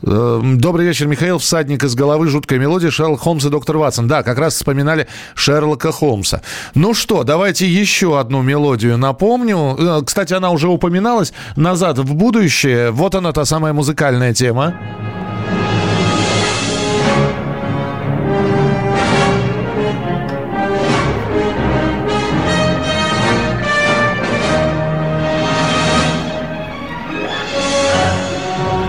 Эм, 0.03 0.59
добрый 0.59 0.85
вечер, 0.85 1.07
Михаил. 1.07 1.37
Всадник 1.39 1.83
из 1.83 1.95
головы. 1.95 2.27
Жуткая 2.27 2.59
мелодия. 2.59 2.91
Шерлок 2.91 3.21
Холмс 3.21 3.45
и 3.45 3.49
доктор 3.49 3.77
Ватсон. 3.77 4.07
Да, 4.07 4.23
как 4.23 4.37
раз 4.37 4.55
вспоминали 4.55 5.07
Шерлока 5.35 5.91
Холмса. 5.91 6.41
Ну 6.75 6.93
что, 6.93 7.23
давайте 7.23 7.67
еще 7.67 8.19
одну 8.19 8.41
мелодию 8.41 8.97
напомню. 8.97 9.75
Э, 9.77 10.01
кстати, 10.05 10.33
она 10.33 10.51
уже 10.51 10.67
упоминалась. 10.67 11.33
«Назад 11.55 11.97
в 11.99 12.13
будущее». 12.13 12.91
Вот 12.91 13.15
она, 13.15 13.31
та 13.31 13.45
самая 13.45 13.73
музыкальная 13.73 14.33
тема. 14.33 14.75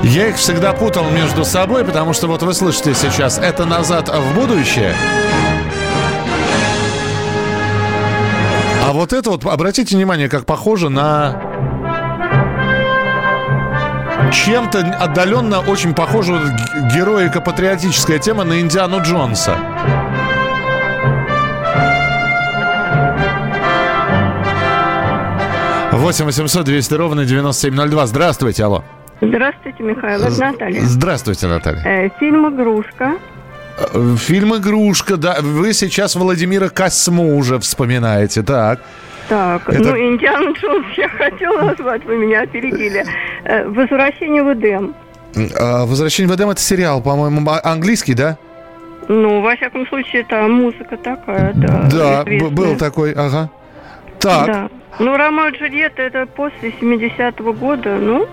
Я 0.09 0.29
их 0.29 0.37
всегда 0.37 0.73
путал 0.73 1.11
между 1.11 1.45
собой, 1.45 1.85
потому 1.85 2.15
что 2.15 2.29
вот 2.29 2.43
вы 2.43 2.55
слышите 2.55 2.95
сейчас 2.95 3.37
«Это 3.39 3.67
назад 3.67 4.09
в 4.09 4.35
будущее». 4.35 4.95
А 8.87 8.93
вот 8.93 9.13
это 9.13 9.29
вот, 9.29 9.45
обратите 9.45 9.95
внимание, 9.95 10.31
как 10.31 10.47
похоже 10.47 10.89
на 10.89 11.43
Чем-то 14.33 14.97
отдаленно 14.99 15.61
очень 15.61 15.93
похожа 15.95 16.33
вот 16.33 16.43
героико-патриотическая 16.95 18.19
тема 18.19 18.45
на 18.45 18.61
Индиану 18.61 19.03
Джонса. 19.03 19.59
Восемь 25.93 26.25
восемьсот 26.25 26.65
двести 26.65 26.95
ровно 26.95 27.27
9702. 27.27 28.07
Здравствуйте, 28.07 28.65
алло. 28.65 28.85
Здравствуйте, 29.21 29.83
Михаил. 29.83 30.21
Это 30.23 30.41
Наталья. 30.41 30.81
Здравствуйте, 30.83 31.47
Наталья. 31.49 31.83
Э, 31.85 32.09
фильм 32.21 32.49
«Игрушка». 32.55 33.15
Э, 33.93 34.17
Фильм 34.17 34.57
«Игрушка», 34.57 35.17
да. 35.17 35.39
Вы 35.41 35.73
сейчас 35.73 36.15
Владимира 36.17 36.69
Косму 36.69 37.37
уже 37.37 37.59
вспоминаете, 37.59 38.43
так. 38.43 38.81
Так, 39.29 39.69
Это- 39.69 39.83
ну, 39.91 39.97
Индиана 39.99 40.53
Джонс 40.53 40.87
я 40.97 41.09
хотела 41.09 41.63
назвать, 41.63 42.05
вы 42.05 42.17
меня 42.17 42.43
опередили. 42.43 43.05
Э, 43.45 43.67
«Возвращение 43.69 44.43
в 44.43 44.53
Эдем». 44.55 44.95
А, 45.61 45.85
«Возвращение 45.85 46.33
в 46.33 46.37
Эдем»— 46.37 46.51
это 46.51 46.61
сериал, 46.61 47.03
по-моему, 47.03 47.49
а- 47.51 47.61
английский, 47.73 48.15
да? 48.15 48.39
Ну, 49.09 49.41
во 49.41 49.57
всяком 49.57 49.87
случае, 49.89 50.25
там 50.25 50.53
музыка 50.53 50.97
такая, 50.97 51.53
да. 51.55 51.89
Да, 51.91 52.23
известная. 52.25 52.51
был 52.51 52.77
такой, 52.77 53.13
ага. 53.13 53.51
Так, 54.21 54.47
Да. 54.47 54.69
Ну, 55.01 55.17
«Ромео 55.17 55.49
и 55.49 55.59
Джульетта» 55.59 56.03
это 56.03 56.27
после 56.27 56.71
70-го 56.81 57.53
года, 57.53 57.97
ну, 57.97 58.27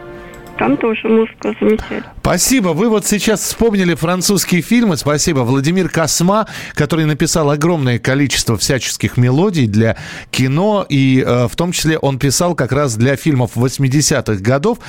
там 0.57 0.77
тоже 0.77 1.07
музыка 1.07 1.53
замечательная. 1.59 2.13
Спасибо. 2.21 2.69
Вы 2.69 2.89
вот 2.89 3.05
сейчас 3.05 3.41
вспомнили 3.41 3.93
французские 3.93 4.61
фильмы. 4.61 4.97
Спасибо. 4.97 5.39
Владимир 5.41 5.89
Косма, 5.89 6.47
который 6.73 7.05
написал 7.05 7.49
огромное 7.51 7.99
количество 7.99 8.57
всяческих 8.57 9.17
мелодий 9.17 9.67
для 9.67 9.95
кино. 10.31 10.85
И 10.89 11.23
э, 11.25 11.47
в 11.47 11.55
том 11.55 11.71
числе 11.71 11.97
он 11.99 12.17
писал 12.17 12.55
как 12.55 12.71
раз 12.71 12.95
для 12.95 13.15
фильмов 13.15 13.51
80-х 13.55 14.41
годов. 14.41 14.79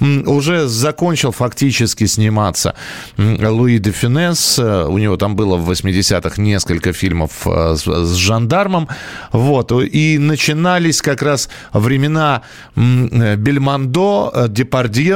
М, 0.00 0.26
Уже 0.28 0.68
закончил 0.68 1.32
фактически 1.32 2.06
сниматься 2.06 2.74
Луи 3.18 3.78
де 3.78 3.90
Фюнес. 3.92 4.58
Э, 4.58 4.84
У 4.88 4.98
него 4.98 5.16
там 5.16 5.36
было 5.36 5.56
в 5.56 5.70
80-х 5.70 6.40
несколько 6.40 6.92
фильмов 6.92 7.46
э, 7.46 7.74
с, 7.76 7.82
с 7.84 8.14
жандармом. 8.14 8.88
Вот. 9.32 9.70
И 9.72 10.18
начинались 10.18 11.02
как 11.02 11.20
раз 11.22 11.48
времена 11.72 12.42
э, 12.74 13.36
Бельмондо, 13.36 14.30
э, 14.34 14.48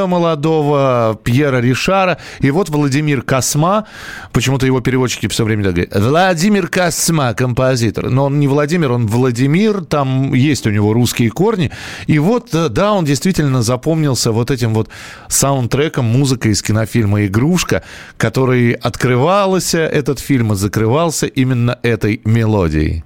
Депардье 0.01 0.07
молодого, 0.07 1.19
Пьера 1.23 1.61
Ришара. 1.61 2.19
И 2.41 2.51
вот 2.51 2.69
Владимир 2.69 3.23
Косма, 3.23 3.87
почему-то 4.33 4.67
его 4.67 4.81
переводчики 4.81 5.29
все 5.29 5.45
время 5.45 5.65
так 5.65 5.75
говорят, 5.75 5.95
Владимир 5.95 6.69
Косма, 6.69 7.35
композитор. 7.35 8.11
Но 8.11 8.27
он 8.27 8.41
не 8.41 8.49
Владимир, 8.49 8.93
он 8.93 9.07
Владимир, 9.07 9.85
там 9.85 10.35
есть 10.35 10.67
у 10.67 10.71
него 10.71 10.93
русские 10.93 11.31
корни. 11.31 11.71
И 12.07 12.19
вот, 12.19 12.55
э, 12.55 12.69
да, 12.69 12.93
он 12.93 13.05
действительно 13.05 13.63
запомнился 13.63 14.33
вот 14.33 14.51
этим 14.51 14.75
вот 14.75 14.89
саундтреком, 15.29 16.05
музыкой 16.05 16.53
из 16.53 16.63
кинофильма 16.63 17.27
«Игрушка», 17.27 17.83
который 18.17 18.73
открывался 18.73 19.79
этот 19.79 20.19
фильм 20.19 20.53
и 20.53 20.57
закрывался 20.57 21.27
именно 21.27 21.79
этой 21.83 22.21
мелодией. 22.25 23.05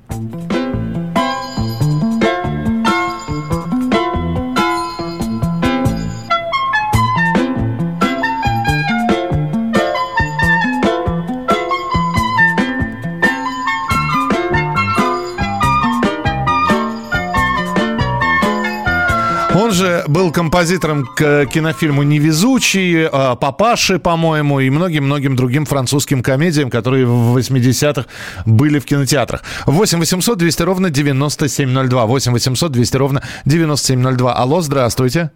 Был 20.14 20.31
композитором 20.31 21.07
к 21.07 21.46
кинофильму 21.46 22.05
«Невезучий», 22.05 23.09
а, 23.11 23.35
«Папаши», 23.35 23.98
по-моему, 23.98 24.61
и 24.61 24.70
многим-многим 24.70 25.35
другим 25.35 25.66
французским 25.66 26.22
комедиям, 26.22 26.70
которые 26.70 27.05
в 27.05 27.37
80-х 27.37 28.07
были 28.46 28.79
в 28.79 28.85
кинотеатрах. 28.85 29.42
8 29.66 29.98
800 29.98 30.38
200 30.38 30.62
ровно 30.62 30.90
9702. 30.90 32.07
8 32.07 32.33
800 32.33 32.70
200 32.70 32.96
ровно 32.96 33.22
9702. 33.44 34.35
Алло, 34.35 34.61
здравствуйте. 34.61 35.33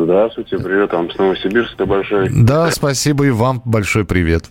Здравствуйте, 0.00 0.58
привет, 0.58 0.92
вам 0.92 1.10
с 1.10 1.18
Новосибирска 1.18 1.84
большой. 1.84 2.28
Да, 2.30 2.70
спасибо 2.70 3.26
и 3.26 3.30
вам 3.30 3.60
большой 3.64 4.04
привет. 4.04 4.44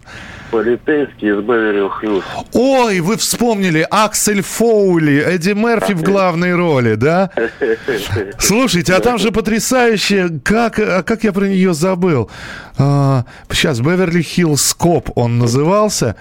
Полицейский 0.52 1.30
из 1.30 1.38
Беверли-Хиллз. 1.38 2.24
Ой, 2.54 3.00
вы 3.00 3.16
вспомнили 3.16 3.88
Аксель 3.90 4.42
Фоули, 4.42 5.24
Эдди 5.26 5.52
Мерфи 5.52 5.94
в 5.94 6.04
главной 6.04 6.54
роли, 6.54 6.96
да? 6.96 7.32
Слушайте, 8.40 8.94
а 8.94 9.00
там 9.00 9.20
же 9.20 9.32
потрясающе, 9.32 10.42
как, 10.44 10.80
а 10.80 11.02
как 11.04 11.24
я 11.24 11.32
про 11.32 11.46
нее 11.46 11.74
забыл? 11.74 12.30
А, 12.78 13.24
сейчас, 13.50 13.80
Беверли 13.80 14.22
Хиллз 14.22 14.74
Коп 14.74 15.12
он 15.16 15.38
назывался. 15.38 16.18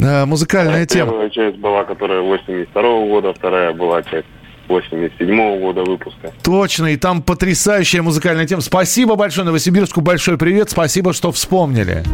А, 0.00 0.24
музыкальная 0.24 0.86
тема. 0.86 1.10
Первая 1.10 1.30
часть 1.30 1.58
была, 1.58 1.84
которая 1.84 2.20
82 2.20 2.82
года, 3.06 3.34
вторая 3.34 3.72
была 3.72 4.04
часть 4.04 4.26
87 4.68 5.60
года 5.60 5.82
выпуска. 5.82 6.32
Точно, 6.42 6.86
и 6.86 6.96
там 6.96 7.22
потрясающая 7.22 8.02
музыкальная 8.02 8.46
тема. 8.46 8.62
Спасибо 8.62 9.16
большое 9.16 9.46
Новосибирску, 9.46 10.00
большой 10.00 10.38
привет, 10.38 10.70
спасибо, 10.70 11.12
что 11.12 11.32
вспомнили. 11.32 12.04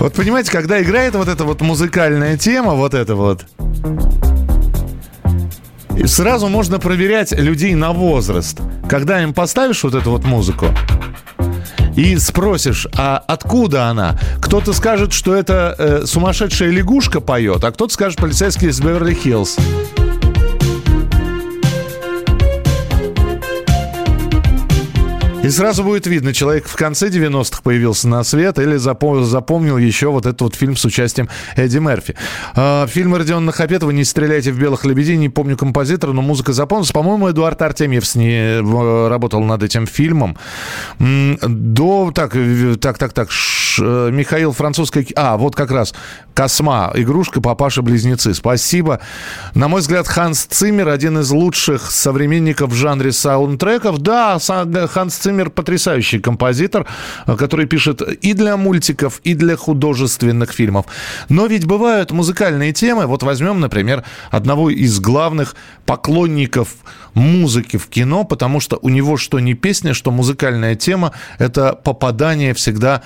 Вот 0.00 0.14
понимаете, 0.14 0.52
когда 0.52 0.80
играет 0.80 1.14
вот 1.16 1.28
эта 1.28 1.44
вот 1.44 1.60
музыкальная 1.60 2.36
тема, 2.36 2.74
вот 2.74 2.94
это 2.94 3.16
вот, 3.16 3.44
сразу 6.06 6.48
можно 6.48 6.78
проверять 6.78 7.32
людей 7.32 7.74
на 7.74 7.92
возраст. 7.92 8.60
Когда 8.88 9.22
им 9.22 9.34
поставишь 9.34 9.84
вот 9.84 9.94
эту 9.94 10.10
вот 10.10 10.24
музыку, 10.24 10.66
и 11.94 12.16
спросишь, 12.16 12.86
а 12.96 13.22
откуда 13.26 13.86
она? 13.86 14.18
Кто-то 14.40 14.72
скажет, 14.72 15.12
что 15.12 15.34
это 15.34 15.74
э, 15.76 16.06
сумасшедшая 16.06 16.70
лягушка 16.70 17.20
поет, 17.20 17.64
а 17.64 17.72
кто-то 17.72 17.92
скажет 17.92 18.18
полицейский 18.18 18.68
из 18.68 18.80
Беверли-Хиллз. 18.80 19.58
И 25.48 25.50
сразу 25.50 25.82
будет 25.82 26.06
видно, 26.06 26.34
человек 26.34 26.68
в 26.68 26.76
конце 26.76 27.08
90-х 27.08 27.62
появился 27.62 28.06
на 28.06 28.22
свет 28.22 28.58
или 28.58 28.76
запомнил, 28.76 29.24
запомнил 29.24 29.78
еще 29.78 30.08
вот 30.08 30.26
этот 30.26 30.42
вот 30.42 30.54
фильм 30.54 30.76
с 30.76 30.84
участием 30.84 31.30
Эдди 31.56 31.78
Мерфи. 31.78 32.16
А, 32.54 32.86
фильм 32.86 33.14
Родиона 33.14 33.50
Хапетова 33.50 33.90
«Не 33.90 34.04
стреляйте 34.04 34.52
в 34.52 34.58
белых 34.58 34.84
лебедей», 34.84 35.16
не 35.16 35.30
помню 35.30 35.56
композитора, 35.56 36.12
но 36.12 36.20
музыка 36.20 36.52
запомнилась. 36.52 36.92
По-моему, 36.92 37.30
Эдуард 37.30 37.62
Артемьев 37.62 38.04
с 38.04 38.14
ней 38.14 38.60
э, 38.60 39.08
работал 39.08 39.42
над 39.42 39.62
этим 39.62 39.86
фильмом. 39.86 40.36
До... 40.98 42.12
Так, 42.14 42.32
э, 42.34 42.76
так, 42.78 42.98
так, 42.98 43.14
так. 43.14 43.30
Ш- 43.30 43.82
э, 43.82 44.10
Михаил 44.12 44.52
французская... 44.52 45.06
А, 45.16 45.38
вот 45.38 45.56
как 45.56 45.70
раз. 45.70 45.94
Косма. 46.38 46.92
Игрушка 46.94 47.40
Папаша-близнецы. 47.40 48.32
Спасибо. 48.32 49.00
На 49.54 49.66
мой 49.66 49.80
взгляд, 49.80 50.06
Ханс 50.06 50.44
Циммер 50.44 50.88
один 50.88 51.18
из 51.18 51.32
лучших 51.32 51.90
современников 51.90 52.70
в 52.70 52.74
жанре 52.74 53.10
саундтреков. 53.10 53.98
Да, 53.98 54.38
Ханс 54.38 55.16
Циммер 55.16 55.50
потрясающий 55.50 56.20
композитор, 56.20 56.86
э, 57.26 57.34
который 57.34 57.66
пишет 57.66 58.02
и 58.02 58.34
для 58.34 58.56
мультиков, 58.56 59.20
и 59.24 59.34
для 59.34 59.56
художественных 59.56 60.52
фильмов. 60.52 60.86
Но 61.28 61.46
ведь 61.46 61.66
бывают 61.66 62.12
музыкальные 62.12 62.72
темы. 62.72 63.06
Вот 63.06 63.24
возьмем, 63.24 63.58
например, 63.58 64.04
одного 64.30 64.70
из 64.70 65.00
главных 65.00 65.56
поклонников 65.86 66.68
музыки 67.14 67.76
в 67.76 67.88
кино, 67.88 68.24
потому 68.24 68.60
что 68.60 68.78
у 68.82 68.88
него 68.88 69.16
что 69.16 69.40
не 69.40 69.54
песня, 69.54 69.94
что 69.94 70.10
музыкальная 70.10 70.74
тема, 70.74 71.12
это 71.38 71.72
попадание 71.72 72.54
всегда 72.54 73.02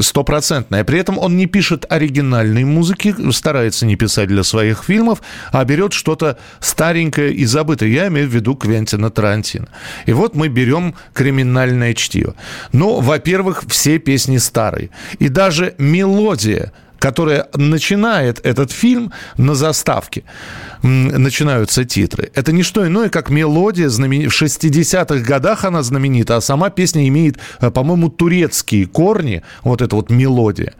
стопроцентное. 0.00 0.84
При 0.84 0.98
этом 0.98 1.18
он 1.18 1.36
не 1.36 1.46
пишет 1.46 1.86
оригинальной 1.88 2.64
музыки, 2.64 3.14
старается 3.32 3.86
не 3.86 3.96
писать 3.96 4.28
для 4.28 4.42
своих 4.42 4.84
фильмов, 4.84 5.22
а 5.52 5.64
берет 5.64 5.92
что-то 5.92 6.38
старенькое 6.60 7.32
и 7.32 7.44
забытое. 7.44 7.88
Я 7.88 8.08
имею 8.08 8.28
в 8.28 8.34
виду 8.34 8.54
Квентина 8.54 9.10
Тарантино. 9.10 9.68
И 10.06 10.12
вот 10.12 10.34
мы 10.34 10.48
берем 10.48 10.94
криминальное 11.12 11.94
чтиво. 11.94 12.34
Ну, 12.72 13.00
во-первых, 13.00 13.64
все 13.68 13.98
песни 13.98 14.38
старые. 14.38 14.90
И 15.18 15.28
даже 15.28 15.74
мелодия 15.78 16.72
которая 17.04 17.48
начинает 17.54 18.40
этот 18.46 18.72
фильм 18.72 19.12
на 19.36 19.54
заставке. 19.54 20.22
Начинаются 20.82 21.84
титры. 21.84 22.30
Это 22.34 22.50
не 22.50 22.62
что 22.62 22.86
иное, 22.86 23.10
как 23.10 23.28
мелодия 23.28 23.90
знамени... 23.90 24.28
в 24.28 24.42
60-х 24.42 25.16
годах 25.16 25.66
она 25.66 25.82
знаменита, 25.82 26.36
а 26.36 26.40
сама 26.40 26.70
песня 26.70 27.06
имеет, 27.08 27.36
э, 27.60 27.70
по-моему, 27.70 28.08
турецкие 28.08 28.86
корни, 28.86 29.42
вот 29.64 29.82
эта 29.82 29.96
вот 29.96 30.10
мелодия. 30.10 30.72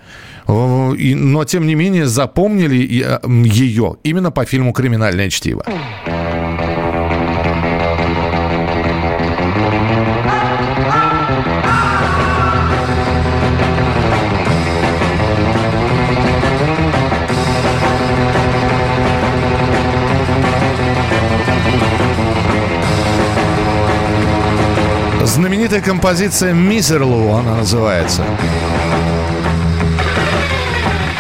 Но, 0.46 1.44
тем 1.44 1.66
не 1.66 1.74
менее, 1.74 2.06
запомнили 2.06 3.02
э, 3.02 3.18
ее 3.44 3.96
именно 4.02 4.30
по 4.30 4.46
фильму 4.46 4.72
«Криминальное 4.72 5.28
чтиво». 5.28 5.62
Знаменитая 25.35 25.81
композиция 25.81 26.53
«Мизерлу» 26.53 27.35
она 27.35 27.57
называется. 27.57 28.23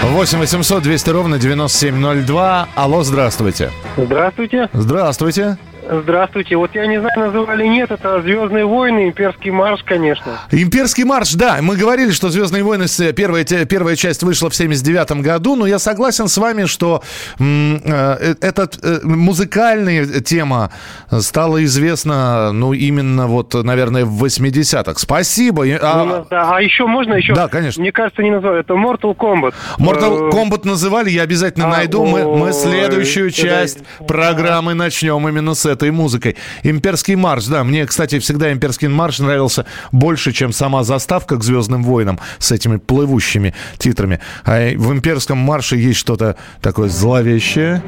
8 0.04 0.38
800 0.38 0.82
200 0.84 1.10
ровно 1.10 1.36
9702. 1.40 2.68
Алло, 2.76 3.02
здравствуйте. 3.02 3.72
Здравствуйте. 3.96 4.68
Здравствуйте. 4.72 5.58
Здравствуйте. 5.90 6.56
Вот 6.56 6.74
я 6.74 6.86
не 6.86 6.98
знаю, 6.98 7.18
называли 7.18 7.66
нет, 7.66 7.90
это 7.90 8.22
«Звездные 8.22 8.64
войны», 8.64 9.08
«Имперский 9.08 9.50
марш», 9.50 9.82
конечно. 9.84 10.40
«Имперский 10.50 11.04
марш», 11.04 11.34
да. 11.34 11.58
Мы 11.60 11.76
говорили, 11.76 12.10
что 12.10 12.30
«Звездные 12.30 12.62
войны», 12.62 12.86
первая, 13.14 13.44
первая 13.44 13.96
часть 13.96 14.22
вышла 14.22 14.48
в 14.48 14.54
79 14.54 15.22
году, 15.22 15.56
но 15.56 15.66
я 15.66 15.78
согласен 15.78 16.28
с 16.28 16.38
вами, 16.38 16.64
что 16.64 17.02
м, 17.38 17.82
э, 17.84 18.34
эта 18.40 18.68
э, 18.82 19.00
музыкальная 19.02 20.06
тема 20.20 20.70
стала 21.10 21.62
известна, 21.64 22.52
ну, 22.52 22.72
именно 22.72 23.26
вот, 23.26 23.52
наверное, 23.54 24.04
в 24.04 24.24
80-х. 24.24 24.98
Спасибо. 24.98 25.64
А, 25.82 26.04
ну, 26.04 26.26
да. 26.30 26.56
а 26.56 26.62
еще 26.62 26.86
можно 26.86 27.14
еще? 27.14 27.34
Да, 27.34 27.48
конечно. 27.48 27.80
Мне 27.82 27.92
кажется, 27.92 28.22
не 28.22 28.30
назвали. 28.30 28.60
Это 28.60 28.74
Mortal 28.74 29.14
Kombat. 29.14 29.54
Mortal 29.78 30.28
э, 30.28 30.30
Kombat 30.30 30.66
называли, 30.66 31.10
я 31.10 31.22
обязательно 31.22 31.66
а, 31.66 31.70
найду. 31.70 32.04
Мы, 32.06 32.24
мы 32.24 32.52
следующую 32.52 33.30
часть 33.30 33.80
программы 34.06 34.74
начнем 34.74 35.28
именно 35.28 35.54
с 35.54 35.73
этой 35.74 35.90
музыкой. 35.90 36.36
Имперский 36.62 37.14
марш, 37.14 37.44
да, 37.46 37.64
мне, 37.64 37.86
кстати, 37.86 38.18
всегда 38.18 38.52
имперский 38.52 38.88
марш 38.88 39.18
нравился 39.18 39.66
больше, 39.92 40.32
чем 40.32 40.52
сама 40.52 40.84
заставка 40.84 41.36
к 41.36 41.44
Звездным 41.44 41.82
войнам 41.84 42.18
с 42.38 42.50
этими 42.52 42.76
плывущими 42.76 43.54
титрами. 43.78 44.20
А 44.44 44.74
в 44.76 44.92
имперском 44.92 45.38
марше 45.38 45.76
есть 45.76 45.98
что-то 45.98 46.36
такое 46.60 46.88
зловещее. 46.88 47.82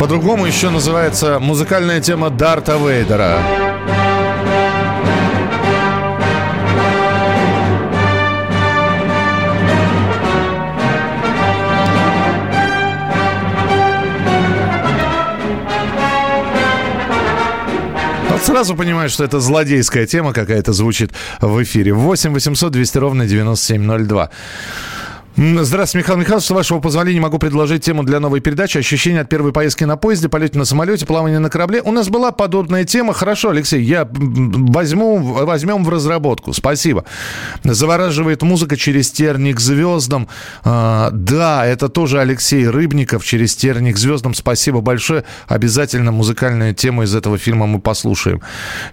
По-другому 0.00 0.44
еще 0.44 0.68
называется 0.70 1.38
музыкальная 1.40 2.00
тема 2.00 2.28
Дарта 2.28 2.76
Вейдера. 2.76 3.73
Сразу 18.44 18.76
понимаешь, 18.76 19.10
что 19.10 19.24
это 19.24 19.40
злодейская 19.40 20.06
тема 20.06 20.34
какая-то 20.34 20.74
звучит 20.74 21.12
в 21.40 21.62
эфире. 21.62 21.94
8 21.94 22.34
800 22.34 22.72
200 22.72 22.98
ровно 22.98 23.26
9702. 23.26 24.28
Здравствуйте, 25.36 26.04
Михаил 26.04 26.20
Михайлович. 26.20 26.46
С 26.46 26.50
вашего 26.50 26.78
позволения 26.78 27.20
могу 27.20 27.40
предложить 27.40 27.82
тему 27.82 28.04
для 28.04 28.20
новой 28.20 28.38
передачи. 28.38 28.78
Ощущения 28.78 29.22
от 29.22 29.28
первой 29.28 29.52
поездки 29.52 29.82
на 29.82 29.96
поезде, 29.96 30.28
полете 30.28 30.56
на 30.56 30.64
самолете, 30.64 31.06
плавание 31.06 31.40
на 31.40 31.50
корабле. 31.50 31.82
У 31.82 31.90
нас 31.90 32.08
была 32.08 32.30
подобная 32.30 32.84
тема. 32.84 33.12
Хорошо, 33.12 33.50
Алексей, 33.50 33.82
я 33.82 34.08
возьму, 34.08 35.18
возьмем 35.18 35.82
в 35.82 35.88
разработку. 35.88 36.52
Спасибо. 36.52 37.04
Завораживает 37.64 38.42
музыка 38.42 38.76
через 38.76 39.10
терник 39.10 39.58
звездам. 39.58 40.28
А, 40.62 41.10
да, 41.10 41.66
это 41.66 41.88
тоже 41.88 42.20
Алексей 42.20 42.68
Рыбников 42.68 43.24
через 43.24 43.56
терник 43.56 43.96
звездам. 43.96 44.34
Спасибо 44.34 44.82
большое. 44.82 45.24
Обязательно 45.48 46.12
музыкальную 46.12 46.76
тему 46.76 47.02
из 47.02 47.12
этого 47.12 47.38
фильма 47.38 47.66
мы 47.66 47.80
послушаем. 47.80 48.40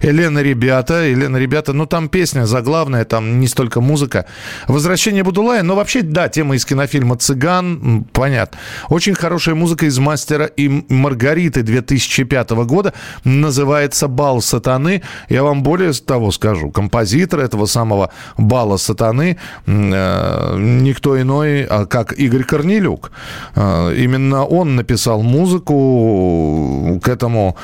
Елена, 0.00 0.40
ребята, 0.40 1.04
Елена, 1.04 1.36
ребята, 1.36 1.72
ну 1.72 1.86
там 1.86 2.08
песня 2.08 2.46
заглавная, 2.46 3.04
там 3.04 3.38
не 3.38 3.46
столько 3.46 3.80
музыка. 3.80 4.26
Возвращение 4.66 5.22
Будулая, 5.22 5.62
но 5.62 5.76
вообще, 5.76 6.02
да, 6.02 6.31
тема 6.32 6.56
из 6.56 6.64
кинофильма 6.64 7.16
«Цыган», 7.16 8.04
понятно. 8.12 8.58
Очень 8.88 9.14
хорошая 9.14 9.54
музыка 9.54 9.86
из 9.86 9.98
«Мастера 9.98 10.46
и 10.46 10.68
Маргариты» 10.88 11.62
2005 11.62 12.50
года. 12.66 12.92
Называется 13.24 14.08
«Бал 14.08 14.42
сатаны». 14.42 15.02
Я 15.28 15.44
вам 15.44 15.62
более 15.62 15.92
того 15.92 16.32
скажу. 16.32 16.70
Композитор 16.70 17.40
этого 17.40 17.66
самого 17.66 18.10
«Бала 18.36 18.76
сатаны» 18.76 19.38
э, 19.66 20.56
никто 20.58 21.20
иной, 21.20 21.64
а 21.64 21.86
как 21.86 22.12
Игорь 22.12 22.44
Корнелюк. 22.44 23.12
Э, 23.54 23.94
именно 23.96 24.44
он 24.44 24.76
написал 24.76 25.22
музыку 25.22 27.00
к 27.02 27.08
этому 27.08 27.56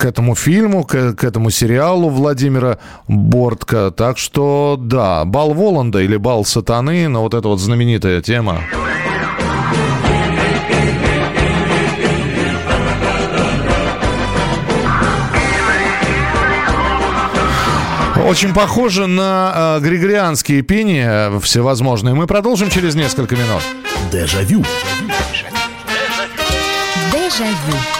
к 0.00 0.06
этому 0.06 0.34
фильму, 0.34 0.84
к, 0.84 1.12
к 1.12 1.24
этому 1.24 1.50
сериалу 1.50 2.08
Владимира 2.08 2.78
Бортка. 3.06 3.90
Так 3.90 4.16
что, 4.16 4.78
да, 4.80 5.26
бал 5.26 5.52
Воланда 5.52 5.98
или 6.00 6.16
бал 6.16 6.46
сатаны, 6.46 7.06
но 7.08 7.22
вот 7.22 7.34
эта 7.34 7.48
вот 7.48 7.60
знаменитая 7.60 8.22
тема. 8.22 8.62
Очень 18.26 18.54
похоже 18.54 19.06
на 19.06 19.76
э, 19.76 19.80
григорианские 19.80 20.62
пения 20.62 21.38
всевозможные. 21.40 22.14
Мы 22.14 22.26
продолжим 22.26 22.70
через 22.70 22.94
несколько 22.94 23.36
минут. 23.36 23.62
Дежавю. 24.10 24.64
Дежавю. 27.12 27.99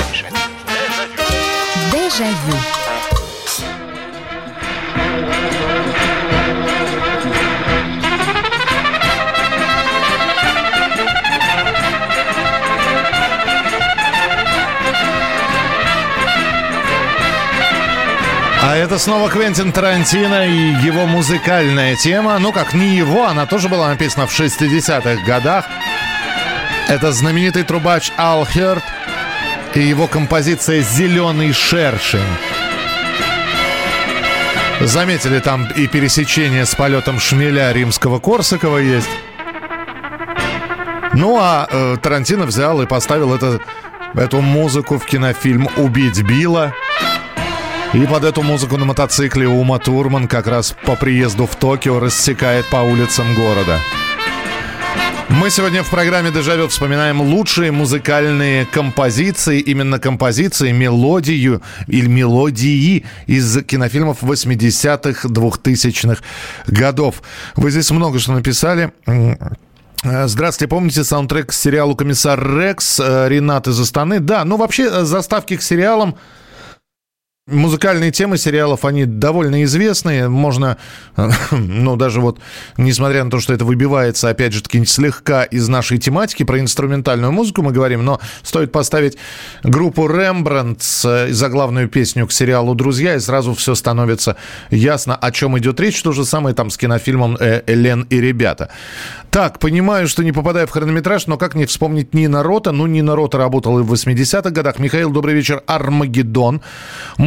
А 18.63 18.75
это 18.75 18.99
снова 18.99 19.29
Квентин 19.29 19.71
Тарантино 19.71 20.47
и 20.47 20.73
его 20.83 21.05
музыкальная 21.05 21.95
тема. 21.95 22.37
Ну 22.39 22.51
как, 22.51 22.73
не 22.73 22.95
его, 22.97 23.25
она 23.25 23.45
тоже 23.45 23.69
была 23.69 23.87
написана 23.87 24.27
в 24.27 24.37
60-х 24.37 25.23
годах. 25.25 25.65
Это 26.89 27.13
знаменитый 27.13 27.63
трубач 27.63 28.11
Ал 28.17 28.45
Херт 28.45 28.83
и 29.75 29.81
его 29.81 30.07
композиция 30.07 30.81
«Зеленый 30.81 31.53
шершень». 31.53 32.21
Заметили, 34.81 35.39
там 35.39 35.67
и 35.75 35.87
пересечение 35.87 36.65
с 36.65 36.73
полетом 36.75 37.19
шмеля 37.19 37.71
римского 37.71 38.19
Корсакова 38.19 38.77
есть. 38.79 39.09
Ну 41.13 41.37
а 41.39 41.67
э, 41.69 41.97
Тарантино 42.01 42.45
взял 42.45 42.81
и 42.81 42.87
поставил 42.87 43.33
это, 43.33 43.59
эту 44.15 44.41
музыку 44.41 44.97
в 44.97 45.05
кинофильм 45.05 45.69
«Убить 45.77 46.23
Билла». 46.23 46.73
И 47.93 48.05
под 48.05 48.23
эту 48.23 48.41
музыку 48.41 48.77
на 48.77 48.85
мотоцикле 48.85 49.47
Ума 49.47 49.77
Турман 49.77 50.27
как 50.27 50.47
раз 50.47 50.73
по 50.85 50.95
приезду 50.95 51.45
в 51.45 51.55
Токио 51.57 51.99
рассекает 51.99 52.65
по 52.67 52.77
улицам 52.77 53.35
города. 53.35 53.79
Мы 55.31 55.49
сегодня 55.49 55.81
в 55.81 55.89
программе 55.89 56.29
«Дежавю» 56.29 56.67
вспоминаем 56.67 57.21
лучшие 57.21 57.71
музыкальные 57.71 58.65
композиции, 58.65 59.61
именно 59.61 59.97
композиции, 59.97 60.71
мелодию 60.71 61.61
или 61.87 62.07
мелодии 62.07 63.05
из 63.27 63.63
кинофильмов 63.63 64.23
80-х, 64.23 65.29
2000-х 65.29 66.21
годов. 66.67 67.23
Вы 67.55 67.71
здесь 67.71 67.89
много 67.91 68.19
что 68.19 68.33
написали. 68.33 68.91
Здравствуйте, 70.03 70.67
помните 70.67 71.03
саундтрек 71.05 71.47
к 71.47 71.53
сериалу 71.53 71.95
«Комиссар 71.95 72.37
Рекс» 72.57 72.99
Ренат 72.99 73.69
из 73.69 73.79
Астаны? 73.79 74.19
Да, 74.19 74.43
ну 74.43 74.57
вообще 74.57 75.05
заставки 75.05 75.55
к 75.55 75.61
сериалам 75.61 76.17
Музыкальные 77.47 78.11
темы 78.11 78.37
сериалов, 78.37 78.85
они 78.85 79.05
довольно 79.05 79.63
известные. 79.63 80.29
Можно, 80.29 80.77
ну, 81.51 81.95
даже 81.95 82.21
вот, 82.21 82.37
несмотря 82.77 83.23
на 83.23 83.31
то, 83.31 83.39
что 83.39 83.51
это 83.51 83.65
выбивается, 83.65 84.29
опять 84.29 84.53
же 84.53 84.61
таки, 84.61 84.85
слегка 84.85 85.41
из 85.45 85.67
нашей 85.67 85.97
тематики, 85.97 86.43
про 86.43 86.59
инструментальную 86.59 87.31
музыку 87.31 87.63
мы 87.63 87.71
говорим, 87.71 88.05
но 88.05 88.19
стоит 88.43 88.71
поставить 88.71 89.17
группу 89.63 90.07
Рембрандт 90.07 90.83
за 90.83 91.49
главную 91.49 91.89
песню 91.89 92.27
к 92.27 92.31
сериалу 92.31 92.75
«Друзья», 92.75 93.15
и 93.15 93.19
сразу 93.19 93.55
все 93.55 93.73
становится 93.73 94.37
ясно, 94.69 95.15
о 95.15 95.31
чем 95.31 95.57
идет 95.57 95.79
речь. 95.79 95.99
То 96.03 96.11
же 96.11 96.25
самое 96.25 96.53
там 96.53 96.69
с 96.69 96.77
кинофильмом 96.77 97.37
э, 97.39 97.63
«Элен 97.65 98.05
и 98.11 98.21
ребята». 98.21 98.69
Так, 99.31 99.57
понимаю, 99.57 100.07
что 100.07 100.23
не 100.23 100.33
попадаю 100.33 100.67
в 100.67 100.71
хронометраж, 100.71 101.25
но 101.25 101.37
как 101.37 101.55
не 101.55 101.65
вспомнить 101.65 102.13
Нина 102.13 102.43
Рота? 102.43 102.71
Ну, 102.71 102.85
Нина 102.85 103.15
Рота 103.15 103.37
работала 103.39 103.79
и 103.79 103.81
в 103.81 103.91
80-х 103.91 104.51
годах. 104.51 104.77
Михаил, 104.77 105.09
добрый 105.09 105.33
вечер. 105.33 105.63
«Армагеддон». 105.65 106.61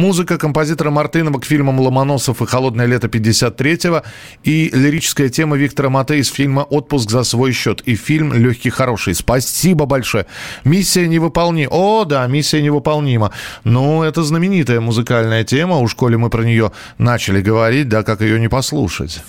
Музыка 0.05 0.37
композитора 0.37 0.91
Мартынова 0.91 1.39
к 1.39 1.45
фильмам 1.45 1.79
«Ломоносов» 1.79 2.39
и 2.39 2.45
«Холодное 2.45 2.85
лето 2.85 3.07
53-го». 3.07 4.03
И 4.43 4.69
лирическая 4.71 5.29
тема 5.29 5.57
Виктора 5.57 5.89
Мате 5.89 6.19
из 6.19 6.27
фильма 6.27 6.59
«Отпуск 6.61 7.09
за 7.09 7.23
свой 7.23 7.53
счет». 7.53 7.81
И 7.87 7.95
фильм 7.95 8.31
«Легкий 8.31 8.69
хороший». 8.69 9.15
Спасибо 9.15 9.87
большое. 9.87 10.27
Миссия 10.63 11.07
невыполнима. 11.07 11.69
О, 11.71 12.05
да, 12.05 12.27
миссия 12.27 12.61
невыполнима. 12.61 13.31
Ну, 13.63 14.03
это 14.03 14.21
знаменитая 14.21 14.79
музыкальная 14.79 15.43
тема. 15.43 15.79
У 15.79 15.87
школе 15.87 16.17
мы 16.17 16.29
про 16.29 16.43
нее 16.43 16.71
начали 16.99 17.41
говорить, 17.41 17.89
да, 17.89 18.03
как 18.03 18.21
ее 18.21 18.39
не 18.39 18.47
послушать. 18.47 19.23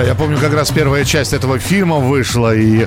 Да, 0.00 0.06
я 0.06 0.14
помню, 0.14 0.38
как 0.38 0.54
раз 0.54 0.70
первая 0.70 1.04
часть 1.04 1.34
этого 1.34 1.58
фильма 1.58 1.96
вышла, 1.96 2.54
и 2.54 2.86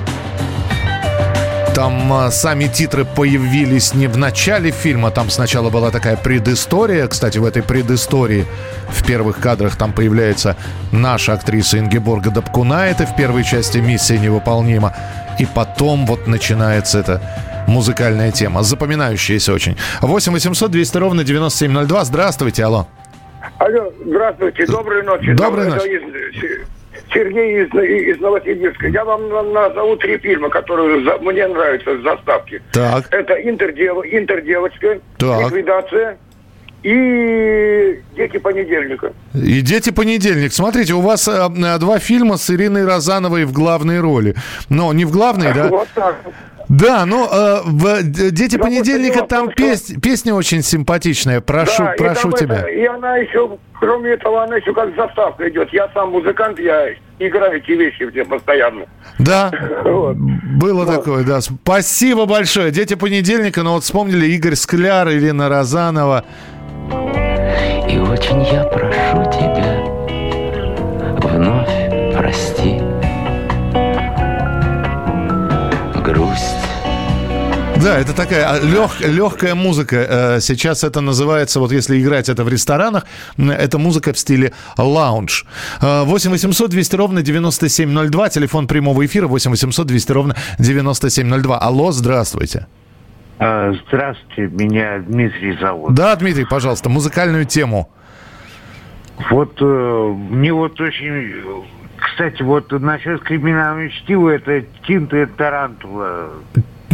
там 1.72 2.12
а, 2.12 2.28
сами 2.32 2.64
титры 2.64 3.04
появились 3.04 3.94
не 3.94 4.08
в 4.08 4.16
начале 4.16 4.72
фильма, 4.72 5.12
там 5.12 5.30
сначала 5.30 5.70
была 5.70 5.92
такая 5.92 6.16
предыстория. 6.16 7.06
Кстати, 7.06 7.38
в 7.38 7.44
этой 7.44 7.62
предыстории 7.62 8.46
в 8.88 9.06
первых 9.06 9.38
кадрах 9.38 9.76
там 9.76 9.92
появляется 9.92 10.56
наша 10.90 11.34
актриса 11.34 11.78
Ингеборга 11.78 12.32
Дабкунаита 12.32 13.06
в 13.06 13.14
первой 13.14 13.44
части 13.44 13.78
«Миссия 13.78 14.18
невыполнима». 14.18 14.92
И 15.38 15.46
потом 15.46 16.06
вот 16.06 16.26
начинается 16.26 16.98
эта 16.98 17.22
музыкальная 17.68 18.32
тема, 18.32 18.64
запоминающаяся 18.64 19.52
очень. 19.52 19.76
8 20.00 20.32
800 20.32 20.68
200 20.68 20.96
ровно 20.96 21.22
9702. 21.22 22.04
Здравствуйте, 22.06 22.64
алло. 22.64 22.88
Алло, 23.58 23.92
здравствуйте, 24.04 24.66
доброй 24.66 25.04
ночи. 25.04 25.32
Доброй 25.32 25.68
ночи. 25.68 26.73
Сергей 27.12 27.62
из, 27.64 27.74
из 27.74 28.20
Новосибирска. 28.20 28.88
Я 28.88 29.04
вам 29.04 29.28
на- 29.28 29.42
назову 29.42 29.96
три 29.96 30.18
фильма, 30.18 30.48
которые 30.48 31.04
за- 31.04 31.18
мне 31.18 31.46
нравятся 31.46 31.98
с 31.98 32.02
заставки. 32.02 32.60
Так. 32.72 33.06
Это 33.12 33.34
«Интердев... 33.34 33.98
«Интердевочка», 34.04 35.00
Так. 35.18 35.40
«Ликвидация» 35.46 36.18
и 36.82 38.00
«Дети 38.16 38.36
понедельника». 38.38 39.12
И 39.34 39.60
«Дети 39.62 39.90
понедельник». 39.90 40.52
Смотрите, 40.52 40.92
у 40.94 41.00
вас 41.00 41.26
э, 41.28 41.32
э, 41.32 41.78
два 41.78 41.98
фильма 41.98 42.36
с 42.36 42.50
Ириной 42.50 42.84
Розановой 42.84 43.44
в 43.44 43.52
главной 43.52 44.00
роли. 44.00 44.34
Но 44.68 44.92
не 44.92 45.04
в 45.04 45.10
главной, 45.10 45.52
да? 45.54 45.68
Вот 45.68 45.88
так. 45.94 46.16
Да, 46.68 47.04
ну, 47.06 47.26
э, 47.30 47.60
в 47.64 48.02
«Д- 48.02 48.30
«Дети 48.30 48.56
понедельника» 48.56 49.22
там 49.26 49.50
том, 49.50 49.74
что- 49.76 50.00
песня 50.00 50.34
очень 50.34 50.62
симпатичная. 50.62 51.40
Прошу, 51.40 51.84
Да, 51.84 51.94
и 51.94 51.98
прошу 51.98 52.30
там 52.30 52.40
тебя. 52.40 52.56
это- 52.60 52.68
и 52.68 52.84
она 52.86 53.16
еще, 53.18 53.58
кроме 53.78 54.10
этого, 54.12 54.44
она 54.44 54.56
еще 54.56 54.72
как 54.72 54.94
заставка 54.96 55.48
идет. 55.48 55.68
Я 55.72 55.88
сам 55.94 56.10
музыкант, 56.10 56.58
я 56.58 56.86
играю 57.18 57.58
эти 57.58 57.72
вещи 57.72 58.04
где 58.04 58.24
постоянно. 58.24 58.86
Да, 59.18 59.50
Вот. 59.84 60.16
было 60.16 60.86
такое, 60.86 61.22
да. 61.24 61.40
Спасибо 61.40 62.26
большое. 62.26 62.70
«Дети 62.70 62.94
понедельника», 62.94 63.62
ну 63.62 63.72
вот 63.74 63.84
вспомнили 63.84 64.26
Игорь 64.26 64.54
Скляр, 64.54 65.10
Ирина 65.10 65.48
Розанова. 65.48 66.24
И 67.88 67.98
очень 67.98 68.42
я 68.52 68.64
прошу 68.64 69.30
тебя, 69.30 69.83
Да, 77.84 77.98
это 77.98 78.14
такая 78.14 78.60
лег, 78.62 78.92
легкая 79.00 79.54
музыка. 79.54 79.96
Э, 80.36 80.40
Сейчас 80.40 80.84
это 80.84 81.02
называется, 81.02 81.60
вот 81.60 81.70
если 81.70 82.00
играть 82.00 82.30
это 82.30 82.42
в 82.42 82.48
ресторанах, 82.48 83.04
это 83.36 83.78
музыка 83.78 84.14
в 84.14 84.18
стиле 84.18 84.52
лаунж. 84.78 85.44
Э, 85.82 86.04
8 86.04 86.30
800 86.30 86.70
200 86.70 86.96
ровно 86.96 87.20
9702, 87.22 88.28
телефон 88.30 88.66
прямого 88.68 89.04
эфира 89.04 89.26
8 89.26 89.50
800 89.50 89.86
200 89.86 90.12
ровно 90.12 90.34
9702. 90.58 91.58
Алло, 91.58 91.92
здравствуйте. 91.92 92.66
А, 93.38 93.74
Здравствуйте, 93.88 94.46
меня 94.54 95.00
Дмитрий 95.00 95.58
зовут. 95.60 95.92
Да, 95.92 96.16
Дмитрий, 96.16 96.46
пожалуйста, 96.46 96.88
музыкальную 96.88 97.44
тему. 97.44 97.90
Вот 99.30 99.58
э, 99.60 100.14
мне 100.30 100.54
вот 100.54 100.80
очень... 100.80 101.32
э, 101.34 101.42
Кстати, 101.98 102.42
вот 102.42 102.72
насчет 102.72 103.20
криминального 103.22 103.90
чтива, 103.90 104.30
это 104.30 104.64
Тито 104.86 105.18
и 105.18 105.26
Тарантула. 105.26 106.30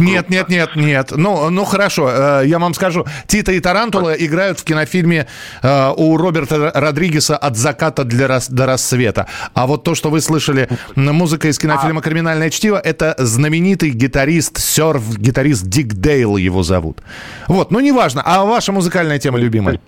Нет, 0.01 0.29
нет, 0.29 0.49
нет, 0.49 0.75
нет. 0.75 1.11
Ну, 1.15 1.49
ну 1.49 1.63
хорошо, 1.65 2.09
э, 2.09 2.43
я 2.45 2.59
вам 2.59 2.73
скажу. 2.73 3.05
Тито 3.27 3.51
и 3.51 3.59
Тарантула 3.59 4.13
играют 4.13 4.59
в 4.59 4.63
кинофильме 4.63 5.27
э, 5.61 5.93
у 5.95 6.17
Роберта 6.17 6.71
Родригеса 6.73 7.37
«От 7.37 7.55
заката 7.55 8.03
для 8.03 8.27
рас- 8.27 8.49
до 8.49 8.65
рассвета». 8.65 9.27
А 9.53 9.67
вот 9.67 9.83
то, 9.83 9.95
что 9.95 10.09
вы 10.09 10.21
слышали, 10.21 10.67
музыка 10.95 11.47
из 11.47 11.57
кинофильма 11.57 12.01
«Криминальное 12.01 12.49
чтиво», 12.49 12.77
это 12.77 13.15
знаменитый 13.17 13.91
гитарист, 13.91 14.57
серф-гитарист 14.57 15.65
Дик 15.67 15.93
Дейл 15.93 16.37
его 16.37 16.63
зовут. 16.63 17.01
Вот, 17.47 17.71
ну 17.71 17.79
неважно. 17.79 18.21
А 18.25 18.43
ваша 18.43 18.71
музыкальная 18.71 19.19
тема 19.19 19.37
любимая? 19.37 19.79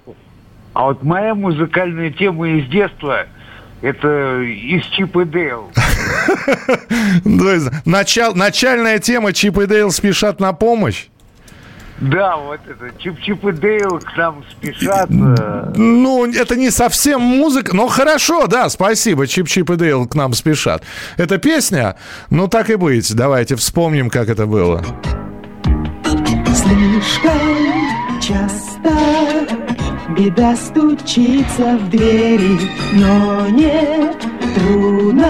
А 0.73 0.85
вот 0.85 1.03
моя 1.03 1.35
музыкальная 1.35 2.11
тема 2.11 2.49
из 2.49 2.67
детства, 2.67 3.27
это 3.81 4.41
из 4.41 4.83
Чип 4.87 5.15
и 5.17 5.25
Дейл. 5.25 5.71
То 7.23 7.51
есть 7.53 7.67
начал- 7.85 8.35
начальная 8.35 8.99
тема 8.99 9.33
«Чип 9.33 9.57
и 9.59 9.65
Дейл 9.65 9.91
спешат 9.91 10.39
на 10.39 10.53
помощь». 10.53 11.07
Да, 12.01 12.35
вот 12.37 12.59
это, 12.67 12.87
Чип-Чип 12.99 13.47
и 13.47 13.51
Дейл 13.53 13.99
к 13.99 14.17
нам 14.17 14.43
спешат. 14.51 15.09
э, 15.09 15.73
Ну, 15.77 16.25
это 16.25 16.55
не 16.57 16.69
совсем 16.71 17.21
музыка, 17.21 17.73
но 17.75 17.87
хорошо, 17.87 18.47
да, 18.47 18.67
спасибо. 18.69 19.25
Чип-Чип 19.25 19.71
и 19.73 19.77
Дейл 19.77 20.05
к 20.07 20.15
нам 20.15 20.33
спешат. 20.33 20.83
Это 21.17 21.37
песня? 21.37 21.95
Ну, 22.29 22.47
так 22.47 22.69
и 22.71 22.75
быть. 22.75 23.13
Давайте 23.15 23.55
вспомним, 23.55 24.09
как 24.09 24.27
это 24.27 24.47
было. 24.47 24.83
Слишком 26.53 28.19
часто 28.21 28.91
беда 30.17 30.55
стучится 30.55 31.77
в 31.77 31.89
двери, 31.89 32.59
но 32.93 33.47
не 33.49 34.13
трудно 34.55 35.29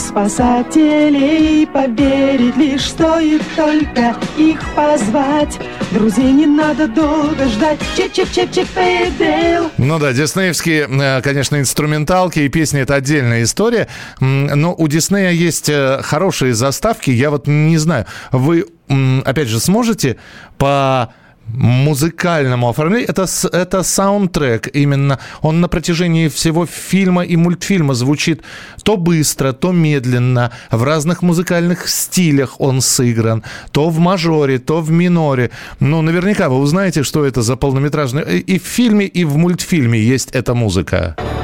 спасателей 0.00 1.66
поверить, 1.66 2.56
лишь 2.56 2.88
стоит 2.88 3.42
только 3.54 4.16
их 4.36 4.60
позвать. 4.74 5.58
Друзей 5.90 6.32
не 6.32 6.46
надо 6.46 6.88
долго 6.88 7.46
ждать. 7.48 7.78
Чип-чип-чип-чип 7.96 8.68
и 8.76 9.10
Дейл. 9.18 9.70
Ну 9.76 9.98
да, 9.98 10.12
диснеевские, 10.12 10.88
э, 10.88 11.22
конечно, 11.22 11.58
инструменталки 11.58 12.40
и 12.40 12.48
песни– 12.48 12.80
это 12.82 12.94
отдельная 12.94 13.42
история. 13.42 13.88
Но 14.20 14.74
у 14.74 14.88
Диснея 14.88 15.30
есть 15.30 15.68
э, 15.68 16.00
хорошие 16.02 16.54
заставки. 16.54 17.10
Я 17.10 17.30
вот 17.30 17.46
не 17.46 17.78
знаю, 17.78 18.06
вы, 18.32 18.66
опять 19.24 19.48
же, 19.48 19.60
сможете 19.60 20.16
по 20.58 21.12
музыкальному 21.54 22.68
оформлению. 22.68 23.08
Это, 23.08 23.26
это 23.52 23.82
саундтрек 23.82 24.68
именно. 24.74 25.18
Он 25.42 25.60
на 25.60 25.68
протяжении 25.68 26.28
всего 26.28 26.66
фильма 26.66 27.24
и 27.24 27.36
мультфильма 27.36 27.94
звучит 27.94 28.42
то 28.82 28.96
быстро, 28.96 29.52
то 29.52 29.72
медленно. 29.72 30.50
В 30.70 30.82
разных 30.82 31.22
музыкальных 31.22 31.88
стилях 31.88 32.60
он 32.60 32.80
сыгран. 32.80 33.42
То 33.72 33.90
в 33.90 33.98
мажоре, 33.98 34.58
то 34.58 34.80
в 34.80 34.90
миноре. 34.90 35.50
Ну, 35.80 36.02
наверняка 36.02 36.48
вы 36.48 36.58
узнаете, 36.58 37.02
что 37.02 37.24
это 37.24 37.42
за 37.42 37.56
полнометражный... 37.56 38.40
И 38.40 38.58
в 38.58 38.64
фильме, 38.64 39.06
и 39.06 39.24
в 39.24 39.36
мультфильме 39.36 39.98
есть 39.98 40.30
эта 40.32 40.54
музыка. 40.54 41.16
знаменитая 41.16 41.39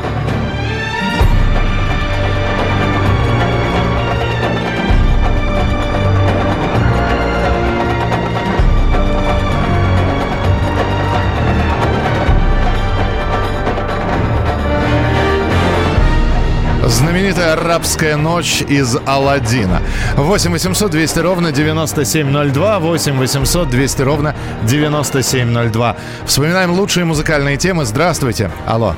знаменитая 17.37 17.53
арабская 17.53 18.17
ночь 18.17 18.63
из 18.63 18.97
Алладина. 19.07 19.81
8 20.17 20.51
800 20.53 20.91
200 20.91 21.19
ровно 21.21 21.53
9702. 21.53 22.79
8 22.79 23.19
800 23.19 23.69
200 23.71 24.03
ровно 24.03 24.35
9702. 24.65 25.97
Вспоминаем 26.25 26.73
лучшие 26.73 27.05
музыкальные 27.05 27.57
темы. 27.59 27.85
Здравствуйте. 27.85 28.51
Алло. 28.67 28.95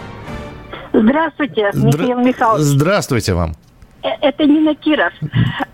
Здравствуйте, 0.93 1.71
Здра- 1.75 1.87
Михаил 2.03 2.19
Михайлович. 2.21 2.63
Здравствуйте 2.65 3.35
вам. 3.35 3.55
Э, 4.03 4.09
Это 4.23 4.45
Нина 4.45 4.75
Киров. 4.75 5.13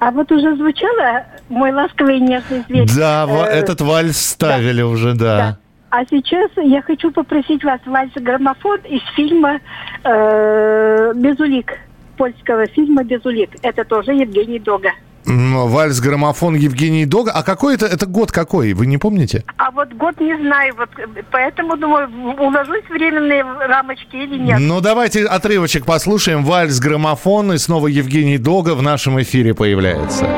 А 0.01 0.11
вот 0.11 0.31
уже 0.33 0.57
звучало 0.57 1.25
«Мой 1.49 1.73
ласковый 1.73 2.17
и 2.19 2.21
нежный 2.21 2.65
зверь». 2.69 2.89
Да, 2.97 3.27
Э, 3.29 3.45
этот 3.45 3.81
вальс 3.83 4.17
ставили 4.19 4.83
уже, 4.83 5.13
да. 5.15 5.59
А 5.91 6.05
сейчас 6.11 6.51
я 6.57 6.83
хочу 6.83 7.13
попросить 7.13 7.63
вас 7.63 7.79
вальс-граммофон 7.87 8.81
из 8.89 9.03
фильма 9.15 9.61
э, 10.03 11.13
«Безулик», 11.15 11.73
польского 12.17 12.67
фильма 12.67 13.05
«Безулик». 13.05 13.51
Это 13.63 13.85
тоже 13.85 14.13
Евгений 14.13 14.59
Дога. 14.59 14.91
Вальс, 15.27 16.01
граммофон 16.01 16.55
Евгений 16.55 17.07
Дога. 17.07 17.33
А 17.33 17.43
какой 17.43 17.75
это, 17.75 17.87
это 17.87 18.07
год 18.07 18.31
какой? 18.31 18.75
Вы 18.75 18.87
не 18.87 18.99
помните? 18.99 19.45
А 19.57 19.71
вот 19.71 19.93
год 19.95 20.21
не 20.21 20.37
знаю, 20.37 20.75
вот 20.77 20.91
э, 20.99 21.23
поэтому 21.31 21.77
думаю, 21.77 22.09
уложусь 22.39 22.85
в 22.85 22.91
временные 22.91 23.43
рамочки 23.43 24.17
или 24.17 24.39
нет. 24.39 24.59
Ну, 24.61 24.81
давайте 24.81 25.25
отрывочек 25.25 25.87
послушаем. 25.87 26.45
Вальс, 26.45 26.79
граммофон. 26.79 27.53
И 27.55 27.59
снова 27.59 27.87
Евгений 27.87 28.39
Дога 28.39 28.75
в 28.75 28.83
нашем 28.83 29.21
эфире 29.21 29.55
появляется. 29.55 30.29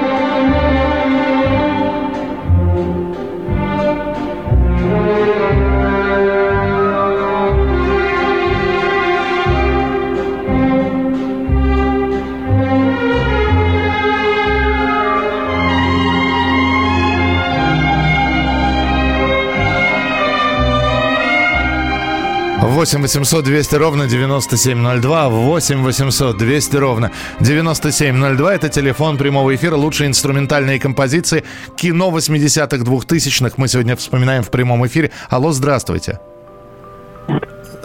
Восемь 22.87 23.03
800 23.03 23.45
200 23.45 23.75
ровно 23.75 24.07
9702. 24.07 25.29
8 25.29 25.83
800 25.83 26.39
200 26.39 26.77
ровно 26.77 27.11
9702. 27.41 28.55
Это 28.55 28.69
телефон 28.69 29.19
прямого 29.19 29.53
эфира. 29.57 29.75
Лучшие 29.75 30.07
инструментальные 30.07 30.79
композиции. 30.79 31.43
Кино 31.75 32.17
80-х, 32.17 32.85
2000-х. 32.85 33.55
Мы 33.57 33.67
сегодня 33.67 33.97
вспоминаем 33.97 34.45
в 34.45 34.53
прямом 34.53 34.87
эфире. 34.87 35.11
Алло, 35.29 35.51
здравствуйте. 35.51 36.21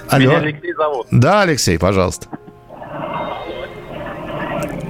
Алло. 0.08 0.20
Меня 0.20 0.38
Алексей 0.38 0.74
зовут. 0.76 1.08
Да, 1.10 1.42
Алексей, 1.42 1.80
пожалуйста. 1.80 2.28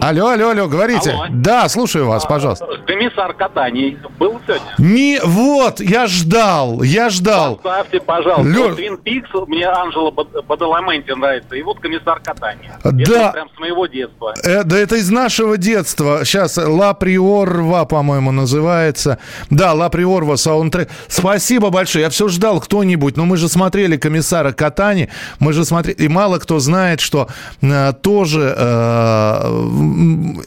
Алло, 0.02 0.30
алло, 0.30 0.50
алло, 0.50 0.68
говорите. 0.68 1.12
Алло. 1.12 1.26
Да, 1.30 1.70
слушаю 1.70 2.08
вас, 2.08 2.26
пожалуйста. 2.26 2.66
Комиссар 2.88 3.34
катаний 3.34 4.00
был 4.18 4.40
сегодня? 4.48 4.66
Не, 4.80 5.20
вот, 5.24 5.80
я 5.80 6.08
ждал, 6.08 6.82
я 6.82 7.10
ждал. 7.12 7.58
Поставьте, 7.58 8.00
пожалуйста. 8.00 8.50
Лё- 8.52 8.68
Вот 8.70 8.76
Твин 8.78 8.98
Пикс, 8.98 9.30
мне 9.48 9.68
Анжела 9.68 10.10
Бад- 10.10 10.46
Бадаламенти 10.48 11.12
нравится. 11.12 11.56
И 11.56 11.62
вот 11.62 11.80
комиссар 11.80 12.20
катания. 12.20 12.80
Да. 12.84 12.92
Это 13.00 13.32
прям 13.32 13.50
с 13.56 13.60
моего 13.60 13.86
детства. 13.86 14.34
Э, 14.44 14.64
да 14.64 14.78
это 14.80 14.96
из 14.96 15.12
нашего 15.12 15.56
детства. 15.58 16.26
Сейчас 16.26 16.58
Ла 16.58 16.96
Приорва, 16.96 17.86
по-моему, 17.86 18.32
называется. 18.32 19.20
Да, 19.52 19.74
Ла 19.74 19.90
Приорва 19.90 20.36
саундтрек. 20.36 20.90
Спасибо 21.10 21.70
большое. 21.70 22.06
Я 22.06 22.10
все 22.10 22.28
ждал 22.28 22.60
кто-нибудь. 22.60 23.18
Но 23.18 23.26
мы 23.26 23.38
же 23.38 23.48
смотрели 23.48 23.98
комиссара 23.98 24.52
Катани. 24.52 25.10
Мы 25.40 25.54
же 25.54 25.64
смотрели. 25.64 25.96
И 25.98 26.08
мало 26.08 26.40
кто 26.40 26.58
знает, 26.60 27.02
что 27.02 27.28
э, 27.62 27.94
тоже 28.02 28.56
э, 28.58 29.91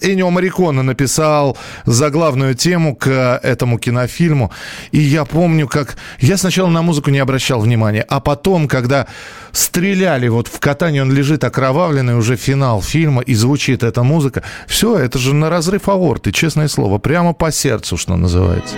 Энио 0.00 0.30
Марикона 0.30 0.82
написал 0.82 1.56
заглавную 1.84 2.54
тему 2.54 2.96
к 2.96 3.40
этому 3.42 3.78
кинофильму. 3.78 4.50
И 4.92 5.00
я 5.00 5.24
помню, 5.24 5.68
как... 5.68 5.96
Я 6.20 6.36
сначала 6.36 6.68
на 6.68 6.82
музыку 6.82 7.10
не 7.10 7.18
обращал 7.18 7.60
внимания, 7.60 8.04
а 8.08 8.20
потом, 8.20 8.68
когда 8.68 9.06
стреляли 9.52 10.28
вот 10.28 10.48
в 10.48 10.58
катании, 10.60 11.00
он 11.00 11.12
лежит 11.12 11.44
окровавленный, 11.44 12.16
уже 12.16 12.36
финал 12.36 12.82
фильма, 12.82 13.22
и 13.22 13.34
звучит 13.34 13.82
эта 13.82 14.02
музыка. 14.02 14.42
Все, 14.66 14.96
это 14.96 15.18
же 15.18 15.34
на 15.34 15.50
разрыв 15.50 15.88
аорты, 15.88 16.32
честное 16.32 16.68
слово. 16.68 16.98
Прямо 16.98 17.32
по 17.32 17.52
сердцу, 17.52 17.96
что 17.96 18.16
называется. 18.16 18.76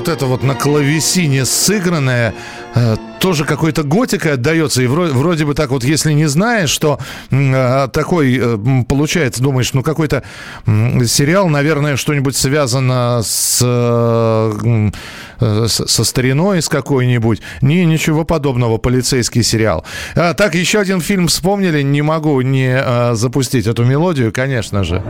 Вот 0.00 0.08
это 0.08 0.24
вот 0.24 0.42
на 0.42 0.54
клавесине 0.54 1.44
сыгранное 1.44 2.32
э, 2.74 2.96
тоже 3.18 3.44
какой-то 3.44 3.82
готикой 3.82 4.32
отдается. 4.32 4.80
И 4.82 4.86
вроде, 4.86 5.12
вроде 5.12 5.44
бы 5.44 5.52
так 5.52 5.68
вот, 5.68 5.84
если 5.84 6.12
не 6.14 6.24
знаешь, 6.24 6.70
что 6.70 6.98
э, 7.30 7.88
такой 7.92 8.38
э, 8.40 8.84
получается, 8.88 9.42
думаешь, 9.42 9.74
ну 9.74 9.82
какой-то 9.82 10.22
м, 10.64 11.04
сериал, 11.04 11.50
наверное, 11.50 11.96
что-нибудь 11.96 12.34
связано 12.34 13.20
с, 13.22 13.60
э, 13.62 14.90
э, 15.40 15.66
со 15.68 16.04
стариной 16.04 16.62
с 16.62 16.70
какой-нибудь. 16.70 17.42
Не, 17.60 17.84
ничего 17.84 18.24
подобного, 18.24 18.78
полицейский 18.78 19.42
сериал. 19.42 19.84
А, 20.16 20.32
так, 20.32 20.54
еще 20.54 20.78
один 20.78 21.02
фильм 21.02 21.28
вспомнили, 21.28 21.82
не 21.82 22.00
могу 22.00 22.40
не 22.40 22.72
э, 22.74 23.14
запустить 23.16 23.66
эту 23.66 23.84
мелодию, 23.84 24.32
конечно 24.32 24.82
же. 24.82 25.02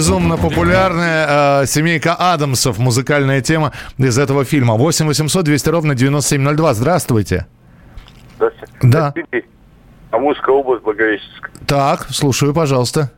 Безумно 0.00 0.38
популярная 0.38 1.62
э, 1.62 1.66
семейка 1.66 2.14
Адамсов, 2.18 2.78
музыкальная 2.78 3.42
тема 3.42 3.72
из 3.98 4.18
этого 4.18 4.46
фильма. 4.46 4.76
8 4.76 5.06
800 5.06 5.44
200 5.44 5.68
ровно 5.68 5.94
9702. 5.94 6.72
Здравствуйте. 6.72 7.46
Здравствуйте. 8.36 8.78
Да. 8.82 9.12
Амурская 10.10 10.54
область, 10.54 10.82
Благовещенск. 10.84 11.50
Так, 11.66 12.06
слушаю, 12.08 12.54
пожалуйста. 12.54 13.12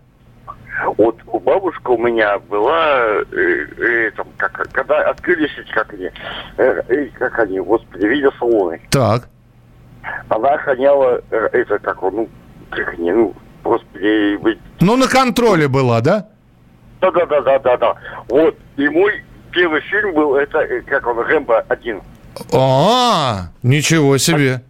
Вот 0.97 1.21
у 1.29 1.39
бабушка 1.39 1.91
у 1.93 1.99
меня 1.99 2.41
была, 2.41 2.97
э, 3.31 3.67
э, 3.79 4.11
там, 4.17 4.27
как, 4.37 4.69
когда 4.73 5.09
открылись 5.09 5.53
эти, 5.57 5.71
как 5.71 5.95
они, 5.95 6.11
э, 6.57 6.83
э, 6.89 7.07
как 7.17 7.39
они, 7.39 7.61
господи, 7.61 8.05
видеосалоны, 8.07 8.81
Так. 8.91 9.29
она 10.29 10.49
охраняла, 10.55 11.21
э, 11.31 11.49
это, 11.53 11.79
как 11.79 12.03
ну, 12.03 12.29
как 12.71 12.95
они, 12.95 13.13
ну, 13.13 13.35
господи, 13.63 14.35
быть- 14.39 14.59
Ну, 14.81 14.97
на 14.97 15.07
контроле 15.07 15.69
была, 15.69 16.01
да? 16.01 16.27
Да-да-да-да-да-да. 17.03 17.95
Вот, 18.29 18.57
и 18.77 18.89
мой 18.89 19.23
первый 19.51 19.81
фильм 19.83 20.15
был, 20.15 20.37
это, 20.37 20.59
э, 20.59 20.83
как 20.83 21.07
он, 21.07 21.19
Рэмбо 21.19 21.65
один. 21.69 22.01
А, 22.53 23.49
ничего 23.63 24.17
себе. 24.19 24.63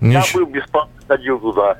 Я 0.00 0.22
был 0.34 0.46
бесплатно, 0.46 0.92
ходил 1.06 1.38
туда. 1.38 1.76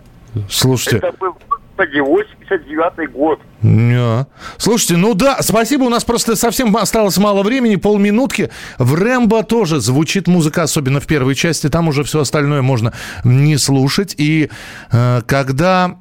Слушайте. 0.49 0.99
Это 0.99 1.13
был, 1.19 1.37
господи, 1.49 1.99
89-й 1.99 3.07
год. 3.09 3.41
Не. 3.63 4.27
Слушайте, 4.57 4.97
ну 4.97 5.15
да, 5.15 5.39
спасибо, 5.41 5.85
у 5.85 5.89
нас 5.89 6.05
просто 6.05 6.37
совсем 6.37 6.77
осталось 6.77 7.19
мало 7.19 7.43
времени, 7.43 7.77
полминутки. 7.77 8.51
В 8.79 8.95
«Рэмбо» 8.95 9.43
тоже 9.45 9.81
звучит 9.81 10.27
музыка, 10.29 10.63
особенно 10.63 11.01
в 11.01 11.07
первой 11.07 11.35
части, 11.35 11.69
там 11.69 11.89
уже 11.89 12.05
все 12.05 12.21
остальное 12.21 12.63
можно 12.63 12.93
не 13.25 13.57
слушать. 13.57 14.15
И 14.19 14.51
э, 14.91 15.23
когда... 15.27 15.97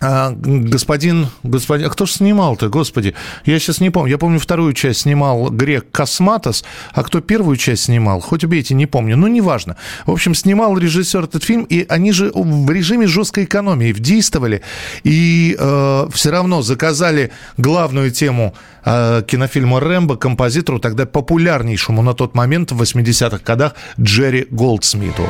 а, 0.00 0.32
господин, 0.34 1.28
господин, 1.42 1.86
а 1.86 1.90
кто 1.90 2.06
же 2.06 2.12
снимал-то, 2.12 2.68
господи, 2.68 3.14
я 3.44 3.58
сейчас 3.58 3.80
не 3.80 3.90
помню, 3.90 4.12
я 4.12 4.18
помню 4.18 4.38
вторую 4.38 4.72
часть 4.72 5.00
снимал 5.00 5.50
грек 5.50 5.90
Косматос, 5.90 6.64
а 6.92 7.02
кто 7.02 7.20
первую 7.20 7.56
часть 7.56 7.84
снимал, 7.84 8.20
хоть 8.20 8.44
убейте, 8.44 8.74
не 8.74 8.86
помню, 8.86 9.16
ну 9.16 9.26
неважно. 9.26 9.76
В 10.06 10.12
общем, 10.12 10.34
снимал 10.34 10.78
режиссер 10.78 11.24
этот 11.24 11.42
фильм, 11.42 11.64
и 11.64 11.84
они 11.88 12.12
же 12.12 12.30
в 12.34 12.70
режиме 12.70 13.06
жесткой 13.06 13.44
экономии 13.44 13.92
действовали, 13.92 14.62
и 15.02 15.56
э, 15.58 16.08
все 16.12 16.30
равно 16.30 16.62
заказали 16.62 17.32
главную 17.56 18.10
тему 18.10 18.54
э, 18.84 19.22
кинофильма 19.26 19.80
«Рэмбо» 19.80 20.16
композитору, 20.16 20.78
тогда 20.78 21.06
популярнейшему 21.06 22.02
на 22.02 22.14
тот 22.14 22.34
момент 22.34 22.72
в 22.72 22.80
80-х 22.80 23.40
годах 23.44 23.74
Джерри 23.98 24.46
Голдсмиту. 24.50 25.24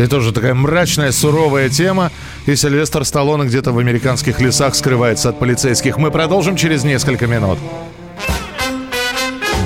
И 0.00 0.06
тоже 0.06 0.32
такая 0.32 0.54
мрачная, 0.54 1.12
суровая 1.12 1.68
тема. 1.68 2.10
И 2.46 2.56
Сильвестр 2.56 3.04
Сталлоне 3.04 3.44
где-то 3.44 3.70
в 3.72 3.78
американских 3.78 4.40
лесах 4.40 4.74
скрывается 4.74 5.28
от 5.28 5.38
полицейских. 5.38 5.98
Мы 5.98 6.10
продолжим 6.10 6.56
через 6.56 6.84
несколько 6.84 7.26
минут. 7.26 7.58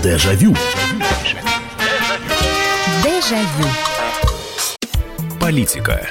Дежавю. 0.02 0.56
Дежавю. 3.04 3.68
Политика. 5.40 6.10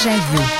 А 0.00 0.57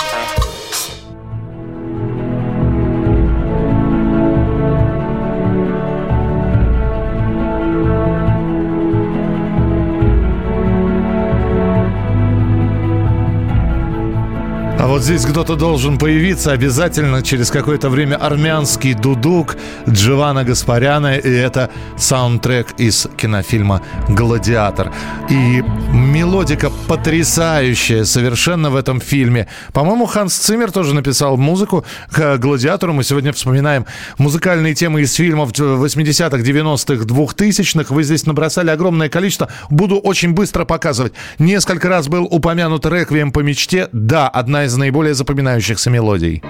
вот 14.99 15.05
здесь 15.05 15.27
кто-то 15.27 15.55
должен 15.55 15.97
появиться 15.97 16.51
обязательно 16.51 17.23
через 17.23 17.53
какое-то 17.53 17.89
время 17.89 18.17
армянский 18.17 18.95
дудук 18.95 19.57
Дживана 19.89 20.43
Гаспаряна, 20.43 21.15
и 21.15 21.31
это 21.31 21.71
саундтрек 21.97 22.73
из 22.79 23.07
кинофильма 23.17 23.81
«Гладиатор». 24.09 24.93
И 25.31 25.63
мелодика 25.93 26.73
потрясающая 26.89 28.03
совершенно 28.03 28.71
в 28.71 28.77
этом 28.77 29.01
фильме. 29.01 29.47
По-моему, 29.73 30.07
Ханс 30.07 30.35
Циммер 30.35 30.73
тоже 30.73 30.97
написал 30.97 31.37
музыку 31.37 31.85
к 32.11 32.37
«Гладиатору». 32.39 32.93
Мы 32.93 33.05
сегодня 33.05 33.33
вспоминаем 33.33 33.87
музыкальные 34.19 34.75
темы 34.75 35.03
из 35.03 35.15
фильмов 35.15 35.53
80-х, 35.53 36.39
90-х, 36.39 37.05
2000-х. 37.05 37.95
Вы 37.95 38.03
здесь 38.03 38.27
набросали 38.27 38.71
огромное 38.71 39.09
количество. 39.09 39.49
Буду 39.71 39.99
очень 39.99 40.33
быстро 40.33 40.65
показывать. 40.65 41.13
Несколько 41.39 41.89
раз 41.89 42.09
был 42.09 42.25
упомянут 42.25 42.85
«Реквием 42.85 43.31
по 43.31 43.41
мечте». 43.41 43.89
Да, 43.93 44.29
одна 44.29 44.65
из 44.65 44.77
наиболее 44.77 44.88
запоминающихся 45.15 45.91
мелодий. 45.91 46.43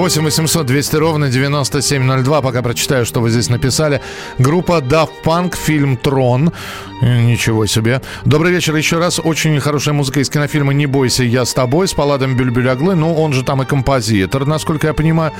Восемь 0.00 0.22
800 0.22 0.64
200 0.64 0.96
ровно 0.96 1.28
9702. 1.28 2.40
Пока 2.40 2.62
прочитаю, 2.62 3.04
что 3.04 3.20
вы 3.20 3.28
здесь 3.28 3.50
написали. 3.50 4.00
Группа 4.38 4.78
Daft 4.78 5.10
Punk, 5.22 5.54
фильм 5.54 5.98
«Трон». 5.98 6.54
Э, 7.02 7.20
Ничего 7.20 7.66
себе. 7.66 8.00
Добрый 8.24 8.50
вечер 8.50 8.74
еще 8.74 8.98
раз. 8.98 9.20
Очень 9.22 9.60
хорошая 9.60 9.94
музыка 9.94 10.20
из 10.20 10.30
кинофильма 10.30 10.72
«Не 10.72 10.86
бойся, 10.86 11.22
я 11.22 11.44
с 11.44 11.52
тобой» 11.52 11.86
с 11.86 11.92
Паладом 11.92 12.34
Бюльбюляглы. 12.34 12.94
Ну, 12.94 13.14
он 13.14 13.34
же 13.34 13.42
там 13.42 13.62
и 13.62 13.66
композитор, 13.66 14.46
насколько 14.46 14.86
я 14.86 14.94
понимаю. 14.94 15.32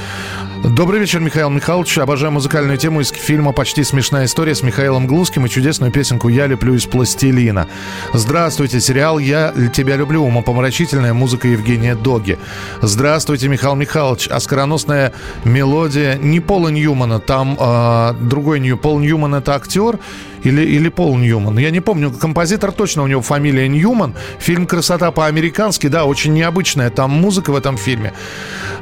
Добрый 0.63 1.01
вечер, 1.01 1.21
Михаил 1.21 1.49
Михайлович. 1.49 1.97
Обожаю 1.97 2.33
музыкальную 2.33 2.77
тему 2.77 3.01
из 3.01 3.09
фильма 3.09 3.53
«Почти 3.53 3.83
смешная 3.83 4.27
история» 4.27 4.55
с 4.55 4.63
Михаилом 4.63 5.07
Глузским 5.07 5.47
и 5.47 5.49
чудесную 5.49 5.91
песенку 5.91 6.29
«Я 6.29 6.47
леплю 6.47 6.75
из 6.75 6.85
пластилина». 6.85 7.67
Здравствуйте, 8.13 8.79
сериал 8.79 9.19
«Я 9.19 9.55
тебя 9.73 9.97
люблю». 9.97 10.23
Умопомрачительная 10.23 11.15
музыка 11.15 11.49
Евгения 11.49 11.95
Доги. 11.95 12.39
Здравствуйте, 12.83 13.49
Михаил 13.49 13.75
Михайлович. 13.75 14.29
Оскароносная 14.51 15.13
мелодия 15.45 16.17
не 16.17 16.41
Пола 16.41 16.71
Ньюмана. 16.71 17.21
Там 17.21 17.57
э, 17.57 18.15
другой 18.21 18.59
Нью. 18.59 18.77
Пол 18.77 18.99
Ньюман 18.99 19.37
это 19.37 19.55
актер 19.55 20.01
или, 20.45 20.63
или 20.63 20.89
Пол 20.89 21.17
Ньюман. 21.17 21.59
Я 21.59 21.71
не 21.71 21.81
помню, 21.81 22.11
композитор 22.11 22.73
точно 22.73 23.03
у 23.03 23.07
него 23.07 23.23
фамилия 23.23 23.69
Ньюман. 23.69 24.15
Фильм 24.39 24.67
«Красота 24.67 25.11
по-американски», 25.11 25.89
да, 25.89 26.05
очень 26.05 26.33
необычная 26.33 26.91
там 26.91 27.11
музыка 27.11 27.51
в 27.51 27.57
этом 27.57 27.77
фильме. 27.77 28.13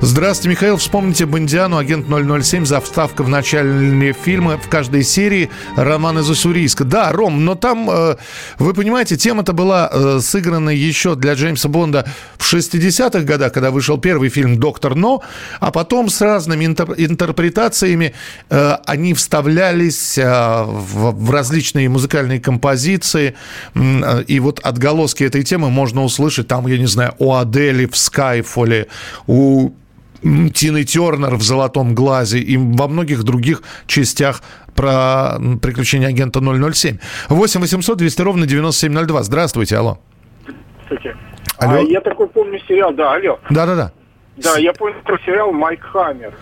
Здравствуйте, 0.01 0.51
Михаил. 0.51 0.77
Вспомните 0.77 1.27
Бондиану, 1.27 1.77
агент 1.77 2.07
007, 2.09 2.65
заставка 2.65 3.23
в 3.23 3.29
начале 3.29 4.13
фильма, 4.13 4.59
в 4.59 4.69
каждой 4.69 5.03
серии 5.03 5.51
роман 5.77 6.19
из 6.19 6.31
Уссурийска. 6.31 6.85
Да, 6.85 7.11
Ром, 7.13 7.45
но 7.45 7.55
там, 7.55 7.91
э, 7.91 8.17
вы 8.59 8.75
понимаете, 8.75 9.17
тема-то 9.17 9.53
была 9.53 9.91
э, 9.93 10.21
сыграна 10.23 10.71
еще 10.71 11.17
для 11.17 11.35
Джеймса 11.35 11.69
Бонда 11.69 12.07
в 12.37 12.53
60-х 12.53 13.21
годах, 13.21 13.53
когда 13.53 13.71
вышел 13.71 13.99
первый 13.99 14.29
фильм 14.29 14.59
«Доктор 14.59 14.95
Но», 14.95 15.23
а 15.59 15.71
потом 15.73 16.09
с 16.09 16.21
разными 16.21 16.65
интер- 16.65 16.95
интерпретациями 16.97 18.15
э, 18.51 18.77
они 18.87 19.15
вставлялись 19.15 20.17
в, 20.17 21.13
в 21.13 21.31
различные 21.49 21.89
музыкальные 21.89 22.41
композиции, 22.41 23.35
э, 23.75 24.23
и 24.27 24.41
вот 24.41 24.61
отголоски 24.61 25.25
этой 25.25 25.43
темы 25.43 25.71
можно 25.71 26.05
услышать 26.05 26.49
там, 26.49 26.67
я 26.67 26.79
не 26.79 26.87
знаю, 26.87 27.15
у 27.19 27.35
Адели 27.35 27.87
в 27.87 27.97
«Скайфоле», 27.97 28.87
у 29.27 29.71
Тины 30.23 30.85
Тернер 30.85 31.37
в 31.37 31.43
«Золотом 31.43 31.95
глазе» 31.95 32.39
и 32.39 32.57
во 32.57 32.89
многих 32.89 33.23
других 33.23 33.63
частях 33.87 34.43
про 34.75 35.39
приключения 35.63 36.09
агента 36.09 36.41
007. 36.41 36.99
8 37.29 37.61
800 37.61 37.99
200 37.99 38.23
ровно 38.23 38.47
9702. 38.47 39.23
Здравствуйте, 39.23 39.77
алло. 39.77 39.99
Кстати. 40.83 41.17
Алло. 41.59 41.79
А 41.79 41.81
я 41.81 42.01
такой 42.01 42.29
помню 42.29 42.61
сериал, 42.69 42.93
да, 42.93 43.15
алло. 43.15 43.39
Да-да-да. 43.51 43.93
Да, 44.43 44.57
я 44.59 44.73
помню 44.73 44.95
такой 45.05 45.19
сериал 45.25 45.53
Майк 45.53 45.83
Хаммер. 45.85 46.33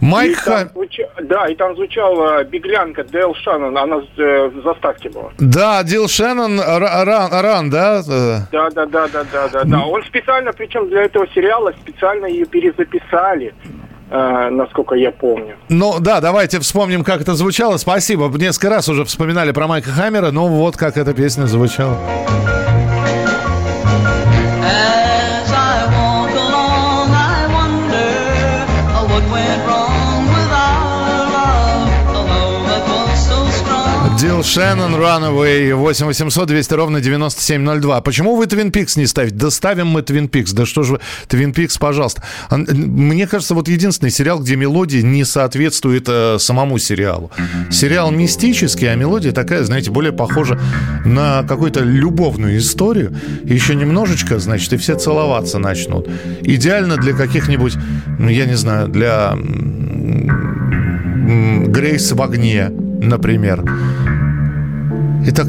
Майк 0.00 0.36
Хаммер. 0.38 0.70
звуча- 0.74 1.08
Да, 1.22 1.46
и 1.48 1.54
там 1.54 1.74
звучала 1.76 2.42
беглянка 2.44 3.04
Дэл 3.04 3.34
Шаннон, 3.34 3.76
она 3.76 3.96
э, 4.16 4.48
в 4.48 4.62
заставке 4.62 5.10
была. 5.10 5.30
Да, 5.38 5.82
Дил 5.82 6.08
Шеннон, 6.08 6.58
Ра- 6.60 7.04
Ран, 7.04 7.30
Ран, 7.32 7.70
да? 7.70 8.02
Да, 8.02 8.70
да, 8.70 8.86
да, 8.86 9.08
да, 9.08 9.24
да, 9.32 9.48
да, 9.52 9.64
да. 9.64 9.80
Он 9.86 10.02
специально, 10.04 10.52
причем 10.52 10.88
для 10.88 11.02
этого 11.02 11.26
сериала 11.34 11.72
специально 11.82 12.26
ее 12.26 12.46
перезаписали, 12.46 13.54
э, 14.10 14.48
насколько 14.50 14.94
я 14.94 15.10
помню. 15.10 15.56
Ну 15.68 15.98
да, 16.00 16.20
давайте 16.20 16.58
вспомним, 16.60 17.04
как 17.04 17.20
это 17.20 17.34
звучало. 17.34 17.76
Спасибо. 17.76 18.28
Несколько 18.38 18.70
раз 18.70 18.88
уже 18.88 19.04
вспоминали 19.04 19.52
про 19.52 19.66
Майка 19.66 19.90
Хаммера, 19.90 20.30
но 20.30 20.48
вот 20.48 20.76
как 20.76 20.96
эта 20.96 21.12
песня 21.14 21.46
звучала. 21.46 21.96
Дил 34.32 34.42
Шеннон, 34.42 34.94
Runaway, 34.94 35.74
8 35.74 36.06
800 36.06 36.48
200 36.48 36.72
ровно 36.72 37.02
9702. 37.02 38.00
Почему 38.00 38.34
вы 38.34 38.46
Твин 38.46 38.70
Пикс 38.70 38.96
не 38.96 39.06
ставите? 39.06 39.36
Да 39.36 39.50
ставим 39.50 39.88
мы 39.88 40.00
Твин 40.00 40.26
Пикс. 40.26 40.52
Да 40.52 40.64
что 40.64 40.84
же 40.84 40.92
вы, 40.92 41.00
Твин 41.28 41.52
Пикс, 41.52 41.76
пожалуйста. 41.76 42.22
А, 42.48 42.56
Мне 42.56 43.26
кажется, 43.26 43.54
вот 43.54 43.68
единственный 43.68 44.08
сериал, 44.08 44.40
где 44.40 44.56
мелодия 44.56 45.02
не 45.02 45.26
соответствует 45.26 46.06
э, 46.08 46.38
самому 46.38 46.78
сериалу. 46.78 47.30
Сериал 47.70 48.10
мистический, 48.10 48.90
а 48.90 48.94
мелодия 48.94 49.32
такая, 49.32 49.64
знаете, 49.64 49.90
более 49.90 50.12
похожа 50.12 50.58
на 51.04 51.42
какую-то 51.42 51.80
любовную 51.80 52.56
историю. 52.56 53.14
Еще 53.44 53.74
немножечко, 53.74 54.38
значит, 54.38 54.72
и 54.72 54.78
все 54.78 54.94
целоваться 54.94 55.58
начнут. 55.58 56.08
Идеально 56.40 56.96
для 56.96 57.12
каких-нибудь, 57.12 57.74
ну, 58.18 58.30
я 58.30 58.46
не 58.46 58.56
знаю, 58.56 58.88
для 58.88 59.36
Грейс 61.68 62.12
в 62.12 62.22
огне, 62.22 62.70
например. 62.70 63.62
Итак, 65.24 65.46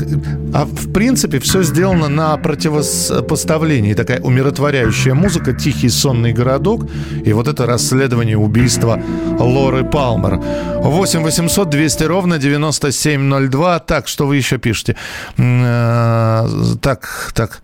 а 0.53 0.65
в 0.65 0.91
принципе 0.93 1.39
все 1.39 1.63
сделано 1.63 2.07
на 2.07 2.38
противопоставлении. 2.38 3.93
Такая 3.93 4.19
умиротворяющая 4.21 5.13
музыка, 5.13 5.53
тихий 5.53 5.89
сонный 5.89 6.32
городок 6.32 6.86
и 7.26 7.34
вот 7.34 7.47
это 7.47 7.65
расследование 7.65 8.38
убийства 8.38 9.01
Лоры 9.39 9.84
Палмер. 9.84 10.39
8 10.82 11.24
800 11.24 11.69
200 11.69 12.03
ровно 12.03 12.38
9702. 12.38 13.80
Так, 13.80 14.07
что 14.07 14.28
вы 14.28 14.38
еще 14.38 14.57
пишете? 14.57 14.95
Э, 15.38 16.47
Так, 16.82 17.32
так. 17.34 17.61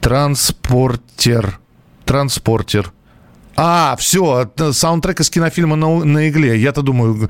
Транспортер. 0.00 1.58
Транспортер. 2.04 2.92
А, 3.60 3.96
все, 3.98 4.48
саундтрек 4.70 5.18
из 5.18 5.30
кинофильма 5.30 5.74
на, 5.74 6.04
на 6.04 6.28
игле. 6.28 6.56
Я-то 6.56 6.82
думаю, 6.82 7.28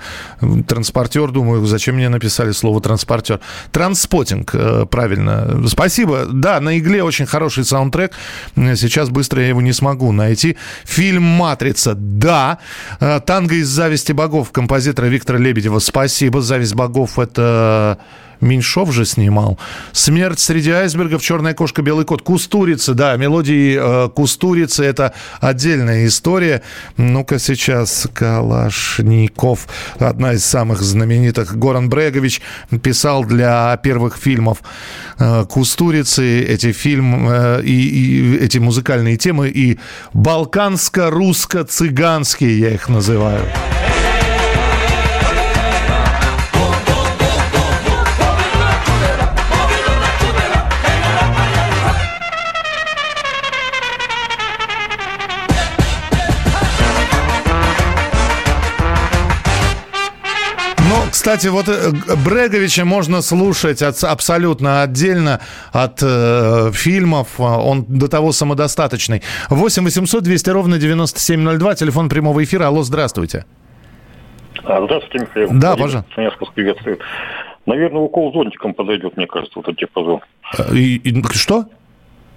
транспортер, 0.67 1.31
думаю, 1.31 1.65
зачем 1.65 1.95
мне 1.95 2.11
написали 2.11 2.53
слово 2.53 2.83
транспортер. 2.83 3.41
Транспотинг, 3.73 4.51
э, 4.53 4.85
правильно. 4.91 5.67
Спасибо. 5.67 6.27
Да, 6.27 6.61
на 6.61 6.79
игле 6.79 7.03
очень 7.03 7.25
хороший 7.25 7.65
саундтрек. 7.65 8.13
Сейчас 8.55 9.09
быстро 9.09 9.41
я 9.41 9.49
его 9.49 9.63
не 9.63 9.73
смогу 9.73 10.13
найти. 10.13 10.59
Фильм 10.85 11.23
«Матрица», 11.23 11.95
да. 11.95 12.59
Э, 13.01 13.21
«Танго 13.25 13.55
из 13.55 13.69
зависти 13.69 14.13
богов» 14.13 14.53
композитора 14.53 15.07
Виктора 15.07 15.39
Лебедева. 15.39 15.79
Спасибо. 15.79 16.43
«Зависть 16.43 16.75
богов»— 16.75 17.19
это... 17.19 17.99
Меньшов 18.41 18.93
же 18.93 19.05
снимал. 19.05 19.59
«Смерть 19.93 20.39
среди 20.39 20.71
айсбергов», 20.71 21.21
«Черная 21.23 21.55
кошка», 21.55 21.83
«Белый 21.83 22.05
кот», 22.05 22.23
«Кустурица», 22.23 22.95
да, 22.95 23.17
мелодии 23.17 23.77
э, 23.79 24.09
«Кустурицы»— 24.11 24.85
это 24.87 25.13
отдельная 25.41 26.07
история. 26.07 26.63
Ну-ка 26.97 27.39
сейчас 27.39 28.09
Калашников, 28.13 29.69
одна 29.99 30.35
из 30.35 30.45
самых 30.45 30.83
знаменитых. 30.83 31.57
Горан 31.57 31.89
Брегович 31.89 32.43
писал 32.83 33.25
для 33.25 33.77
первых 33.83 34.17
фильмов 34.17 34.59
э, 35.19 35.45
«Кустурицы» 35.49 36.43
эти 36.43 36.73
фильмы 36.73 37.31
э, 37.31 37.63
и, 37.63 37.73
и 37.73 38.37
эти 38.39 38.59
музыкальные 38.59 39.17
темы, 39.17 39.49
и 39.49 39.79
балканско-русско-цыганские 40.15 42.59
я 42.59 42.71
их 42.71 42.89
называю. 42.89 43.45
Кстати, 61.29 61.49
вот 61.49 61.69
э, 61.69 61.91
Бреговича 62.25 62.87
можно 62.87 63.21
слушать 63.21 63.83
от, 63.83 64.03
абсолютно 64.03 64.81
отдельно 64.81 65.41
от 65.73 66.03
э, 66.03 66.71
фильмов. 66.73 67.39
Он 67.39 67.85
до 67.87 68.09
того 68.09 68.33
самодостаточный. 68.33 69.21
8 69.51 69.85
800 69.85 70.23
200 70.23 70.49
ровно 70.49 70.79
9702, 70.79 71.75
телефон 71.75 72.09
прямого 72.09 72.43
эфира. 72.43 72.69
Алло, 72.69 72.83
здравствуйте. 72.83 73.45
А, 74.65 74.83
здравствуйте, 74.83 75.27
Михаил. 75.27 75.51
Да, 75.53 75.77
пожалуйста. 75.77 76.05
приветствую. 76.55 76.99
Наверное, 77.67 78.01
укол 78.01 78.33
зонтиком 78.33 78.73
подойдет, 78.73 79.19
мне 79.19 79.27
кажется, 79.27 79.53
вот 79.57 79.69
этот 79.69 79.81
диапазон. 79.81 80.21
И, 80.73 80.97
и, 80.97 81.23
что? 81.35 81.67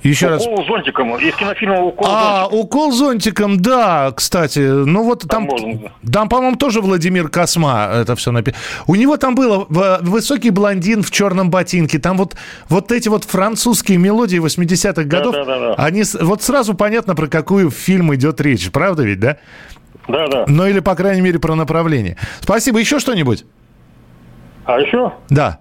Еще 0.03 0.27
раз. 0.29 0.45
Укол 0.45 0.65
зонтиком. 0.65 1.15
Из 1.17 1.35
кинофильма 1.35 1.79
укол 1.81 2.07
А, 2.09 2.41
зонтиком. 2.43 2.59
укол 2.59 2.91
зонтиком, 2.91 3.59
да, 3.61 4.11
кстати. 4.15 4.59
Ну 4.59 5.03
вот 5.03 5.27
там, 5.27 5.47
там, 6.11 6.27
по-моему, 6.27 6.55
тоже 6.57 6.81
Владимир 6.81 7.29
Косма 7.29 7.89
это 7.93 8.15
все 8.15 8.31
написано. 8.31 8.61
У 8.87 8.95
него 8.95 9.17
там 9.17 9.35
было 9.35 9.67
высокий 10.01 10.49
блондин 10.49 11.03
в 11.03 11.11
черном 11.11 11.49
ботинке. 11.51 11.99
Там 11.99 12.17
вот, 12.17 12.35
вот 12.67 12.91
эти 12.91 13.09
вот 13.09 13.25
французские 13.25 13.99
мелодии 13.99 14.39
80-х 14.39 15.03
годов. 15.03 15.35
да-да-да. 15.35 15.73
Они, 15.75 16.03
с- 16.03 16.19
вот 16.19 16.41
сразу 16.41 16.73
понятно, 16.73 17.13
про 17.15 17.27
какую 17.27 17.69
фильм 17.69 18.13
идет 18.15 18.41
речь. 18.41 18.71
Правда 18.71 19.03
ведь, 19.03 19.19
да? 19.19 19.37
Да, 20.07 20.27
да. 20.27 20.45
Ну 20.47 20.65
или, 20.65 20.79
по 20.79 20.95
крайней 20.95 21.21
мере, 21.21 21.37
про 21.37 21.53
направление. 21.53 22.17
Спасибо. 22.39 22.79
Еще 22.79 22.97
что-нибудь? 22.99 23.45
А 24.65 24.79
еще? 24.79 25.13
Да. 25.29 25.59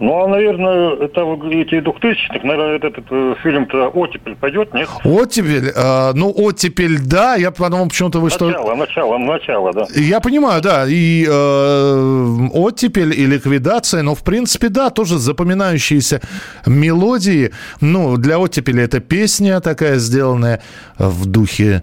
Ну, 0.00 0.22
а, 0.22 0.28
наверное, 0.28 0.94
это 0.94 1.24
вы 1.24 1.36
говорите 1.36 1.78
2000-х, 1.78 2.40
наверное, 2.44 2.76
этот, 2.76 3.04
э, 3.10 3.34
фильм-то 3.42 3.88
«Оттепель» 3.88 4.36
пойдет, 4.36 4.72
нет? 4.72 4.88
Оттепель, 5.04 5.72
э, 5.74 6.12
ну, 6.14 6.32
оттепель, 6.36 7.00
да, 7.00 7.34
я 7.34 7.50
подумал, 7.50 7.88
почему-то 7.88 8.20
вы 8.20 8.30
что... 8.30 8.46
Начало, 8.46 8.74
начало, 8.76 9.18
начало, 9.18 9.72
да. 9.72 9.86
Я 9.96 10.20
понимаю, 10.20 10.62
да, 10.62 10.84
и 10.88 11.26
э, 11.28 12.48
оттепель 12.52 13.12
и 13.12 13.26
ликвидация, 13.26 14.02
но 14.02 14.14
в 14.14 14.22
принципе, 14.22 14.68
да, 14.68 14.90
тоже 14.90 15.18
запоминающиеся 15.18 16.20
мелодии. 16.64 17.50
Ну, 17.80 18.16
для 18.16 18.38
оттепели 18.38 18.82
это 18.84 19.00
песня 19.00 19.60
такая 19.60 19.96
сделанная 19.96 20.62
в 20.96 21.26
духе 21.26 21.82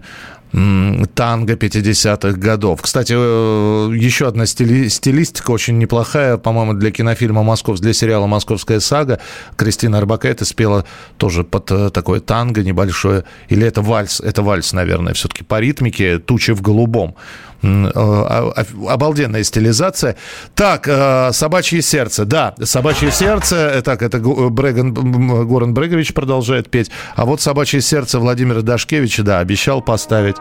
танго 1.14 1.52
50-х 1.52 2.38
годов. 2.38 2.80
Кстати, 2.80 3.12
э, 3.14 3.94
еще 3.94 4.26
одна 4.26 4.46
стили- 4.46 4.88
стилистика 4.88 5.50
очень 5.50 5.76
неплохая, 5.76 6.38
по-моему, 6.38 6.72
для 6.72 6.90
кинофильма 6.90 7.42
«Москов», 7.42 7.78
для 7.80 7.92
сериала 7.92 8.26
«Московская 8.26 8.80
сага». 8.80 9.20
Кристина 9.56 9.98
Арбакайте 9.98 10.46
спела 10.46 10.86
тоже 11.18 11.44
под 11.44 11.70
э, 11.70 11.90
такое 11.90 12.20
танго 12.20 12.62
небольшое. 12.62 13.24
Или 13.50 13.66
это 13.66 13.82
вальс? 13.82 14.20
Это 14.20 14.42
вальс, 14.42 14.72
наверное, 14.72 15.12
все-таки 15.12 15.44
по 15.44 15.60
ритмике 15.60 16.18
«Тучи 16.18 16.52
в 16.52 16.62
голубом». 16.62 17.16
Э, 17.62 17.90
а- 17.94 18.52
а- 18.56 18.92
Обалденная 18.92 19.42
стилизация. 19.44 20.16
Так, 20.54 20.86
э, 20.88 21.30
«Собачье 21.32 21.82
сердце». 21.82 22.24
Да, 22.24 22.54
«Собачье 22.62 23.10
сердце». 23.10 23.56
э, 23.56 23.82
Так, 23.82 24.02
это 24.02 24.18
Бреган, 24.18 24.92
Горан 25.46 25.74
Брегович 25.74 26.14
продолжает 26.14 26.70
петь. 26.70 26.90
А 27.14 27.24
вот 27.24 27.40
«Собачье 27.40 27.80
сердце» 27.80 28.18
Владимира 28.18 28.62
Дашкевича, 28.62 29.22
да, 29.22 29.38
обещал 29.40 29.80
поставить. 29.82 30.36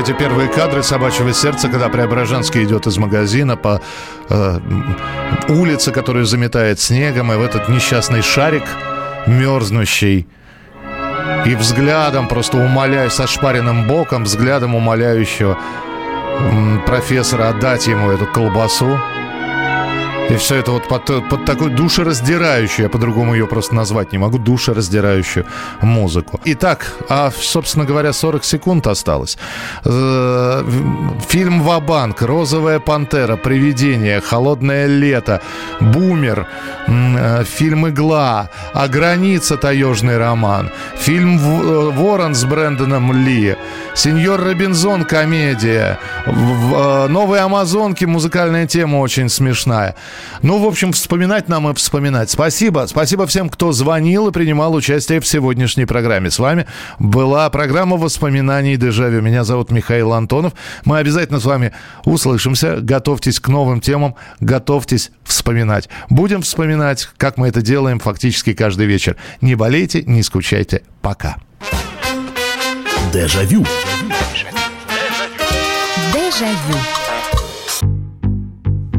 Эти 0.00 0.12
первые 0.12 0.48
кадры 0.48 0.82
«Собачьего 0.82 1.34
сердца», 1.34 1.68
когда 1.68 1.90
Преображенский 1.90 2.64
идет 2.64 2.86
из 2.86 2.96
магазина 2.96 3.56
по 3.56 3.82
э, 4.30 4.58
улице, 5.48 5.92
которую 5.92 6.24
заметает 6.24 6.80
снегом, 6.80 7.32
и 7.32 7.36
в 7.36 7.42
этот 7.42 7.68
несчастный 7.68 8.22
шарик 8.22 8.62
мерзнущий, 9.26 10.26
и 11.44 11.54
взглядом 11.54 12.28
просто 12.28 12.56
умоляю, 12.56 13.10
со 13.10 13.26
шпаренным 13.26 13.86
боком, 13.86 14.24
взглядом 14.24 14.74
умоляющего 14.74 15.58
профессора 16.86 17.50
отдать 17.50 17.86
ему 17.86 18.10
эту 18.10 18.26
колбасу. 18.26 18.98
И 20.30 20.36
все 20.36 20.56
это 20.56 20.70
вот 20.70 20.86
под, 20.86 21.28
под 21.28 21.44
такой 21.44 21.70
душераздирающую, 21.70 22.84
я 22.84 22.88
по-другому 22.88 23.34
ее 23.34 23.48
просто 23.48 23.74
назвать 23.74 24.12
не 24.12 24.18
могу, 24.18 24.38
душераздирающую 24.38 25.44
музыку. 25.82 26.40
Итак, 26.44 26.92
а, 27.08 27.32
собственно 27.36 27.84
говоря, 27.84 28.12
40 28.12 28.44
секунд 28.44 28.86
осталось. 28.86 29.38
Э, 29.84 30.62
Фильм 31.28 31.62
«Ва-банк», 31.62 32.22
«Розовая 32.22 32.78
пантера», 32.78 33.36
«Привидение», 33.36 34.20
«Холодное 34.20 34.86
лето», 34.86 35.40
«Бумер», 35.80 36.46
э, 36.86 37.44
фильм 37.44 37.88
«Игла», 37.88 38.50
«А 38.72 38.86
граница» 38.86 39.56
таежный 39.56 40.16
роман, 40.16 40.70
фильм 40.96 41.38
«В- 41.38 41.64
э, 41.64 41.90
«Ворон» 41.90 42.34
с 42.36 42.44
Брэндоном 42.44 43.12
Ли, 43.12 43.56
«Сеньор 43.94 44.40
Робинзон» 44.40 45.04
комедия, 45.04 45.98
«Новые 46.26 47.42
Амазонки» 47.42 48.04
музыкальная 48.04 48.68
тема 48.68 48.98
очень 48.98 49.28
смешная. 49.28 49.96
Ну, 50.42 50.58
в 50.58 50.66
общем, 50.66 50.92
вспоминать 50.92 51.48
нам 51.48 51.68
и 51.68 51.74
вспоминать. 51.74 52.30
Спасибо. 52.30 52.86
Спасибо 52.88 53.26
всем, 53.26 53.48
кто 53.48 53.72
звонил 53.72 54.28
и 54.28 54.32
принимал 54.32 54.74
участие 54.74 55.20
в 55.20 55.26
сегодняшней 55.26 55.84
программе. 55.84 56.30
С 56.30 56.38
вами 56.38 56.66
была 56.98 57.48
программа 57.50 57.96
воспоминаний 57.96 58.76
«Дежавю». 58.76 59.20
Меня 59.20 59.44
зовут 59.44 59.70
Михаил 59.70 60.12
Антонов. 60.12 60.54
Мы 60.84 60.98
обязательно 60.98 61.40
с 61.40 61.44
вами 61.44 61.72
услышимся. 62.04 62.76
Готовьтесь 62.80 63.40
к 63.40 63.48
новым 63.48 63.80
темам, 63.80 64.14
готовьтесь 64.40 65.10
вспоминать. 65.24 65.88
Будем 66.08 66.42
вспоминать, 66.42 67.08
как 67.16 67.36
мы 67.36 67.48
это 67.48 67.62
делаем 67.62 67.98
фактически 67.98 68.52
каждый 68.52 68.86
вечер. 68.86 69.16
Не 69.40 69.54
болейте, 69.54 70.02
не 70.02 70.22
скучайте. 70.22 70.82
Пока. 71.02 71.36
Дежавю. 73.12 73.64
Дежавю. 76.12 76.99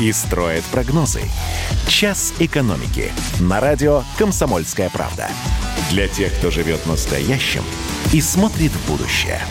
и 0.00 0.12
строят 0.12 0.64
прогнозы. 0.64 1.22
«Час 1.86 2.32
экономики» 2.38 3.12
на 3.38 3.60
радио 3.60 4.02
«Комсомольская 4.18 4.90
правда». 4.90 5.28
Для 5.90 6.08
тех, 6.08 6.32
кто 6.38 6.50
живет 6.50 6.86
настоящим 6.86 7.62
и 8.12 8.20
смотрит 8.20 8.72
в 8.72 8.90
будущее– 8.90 9.40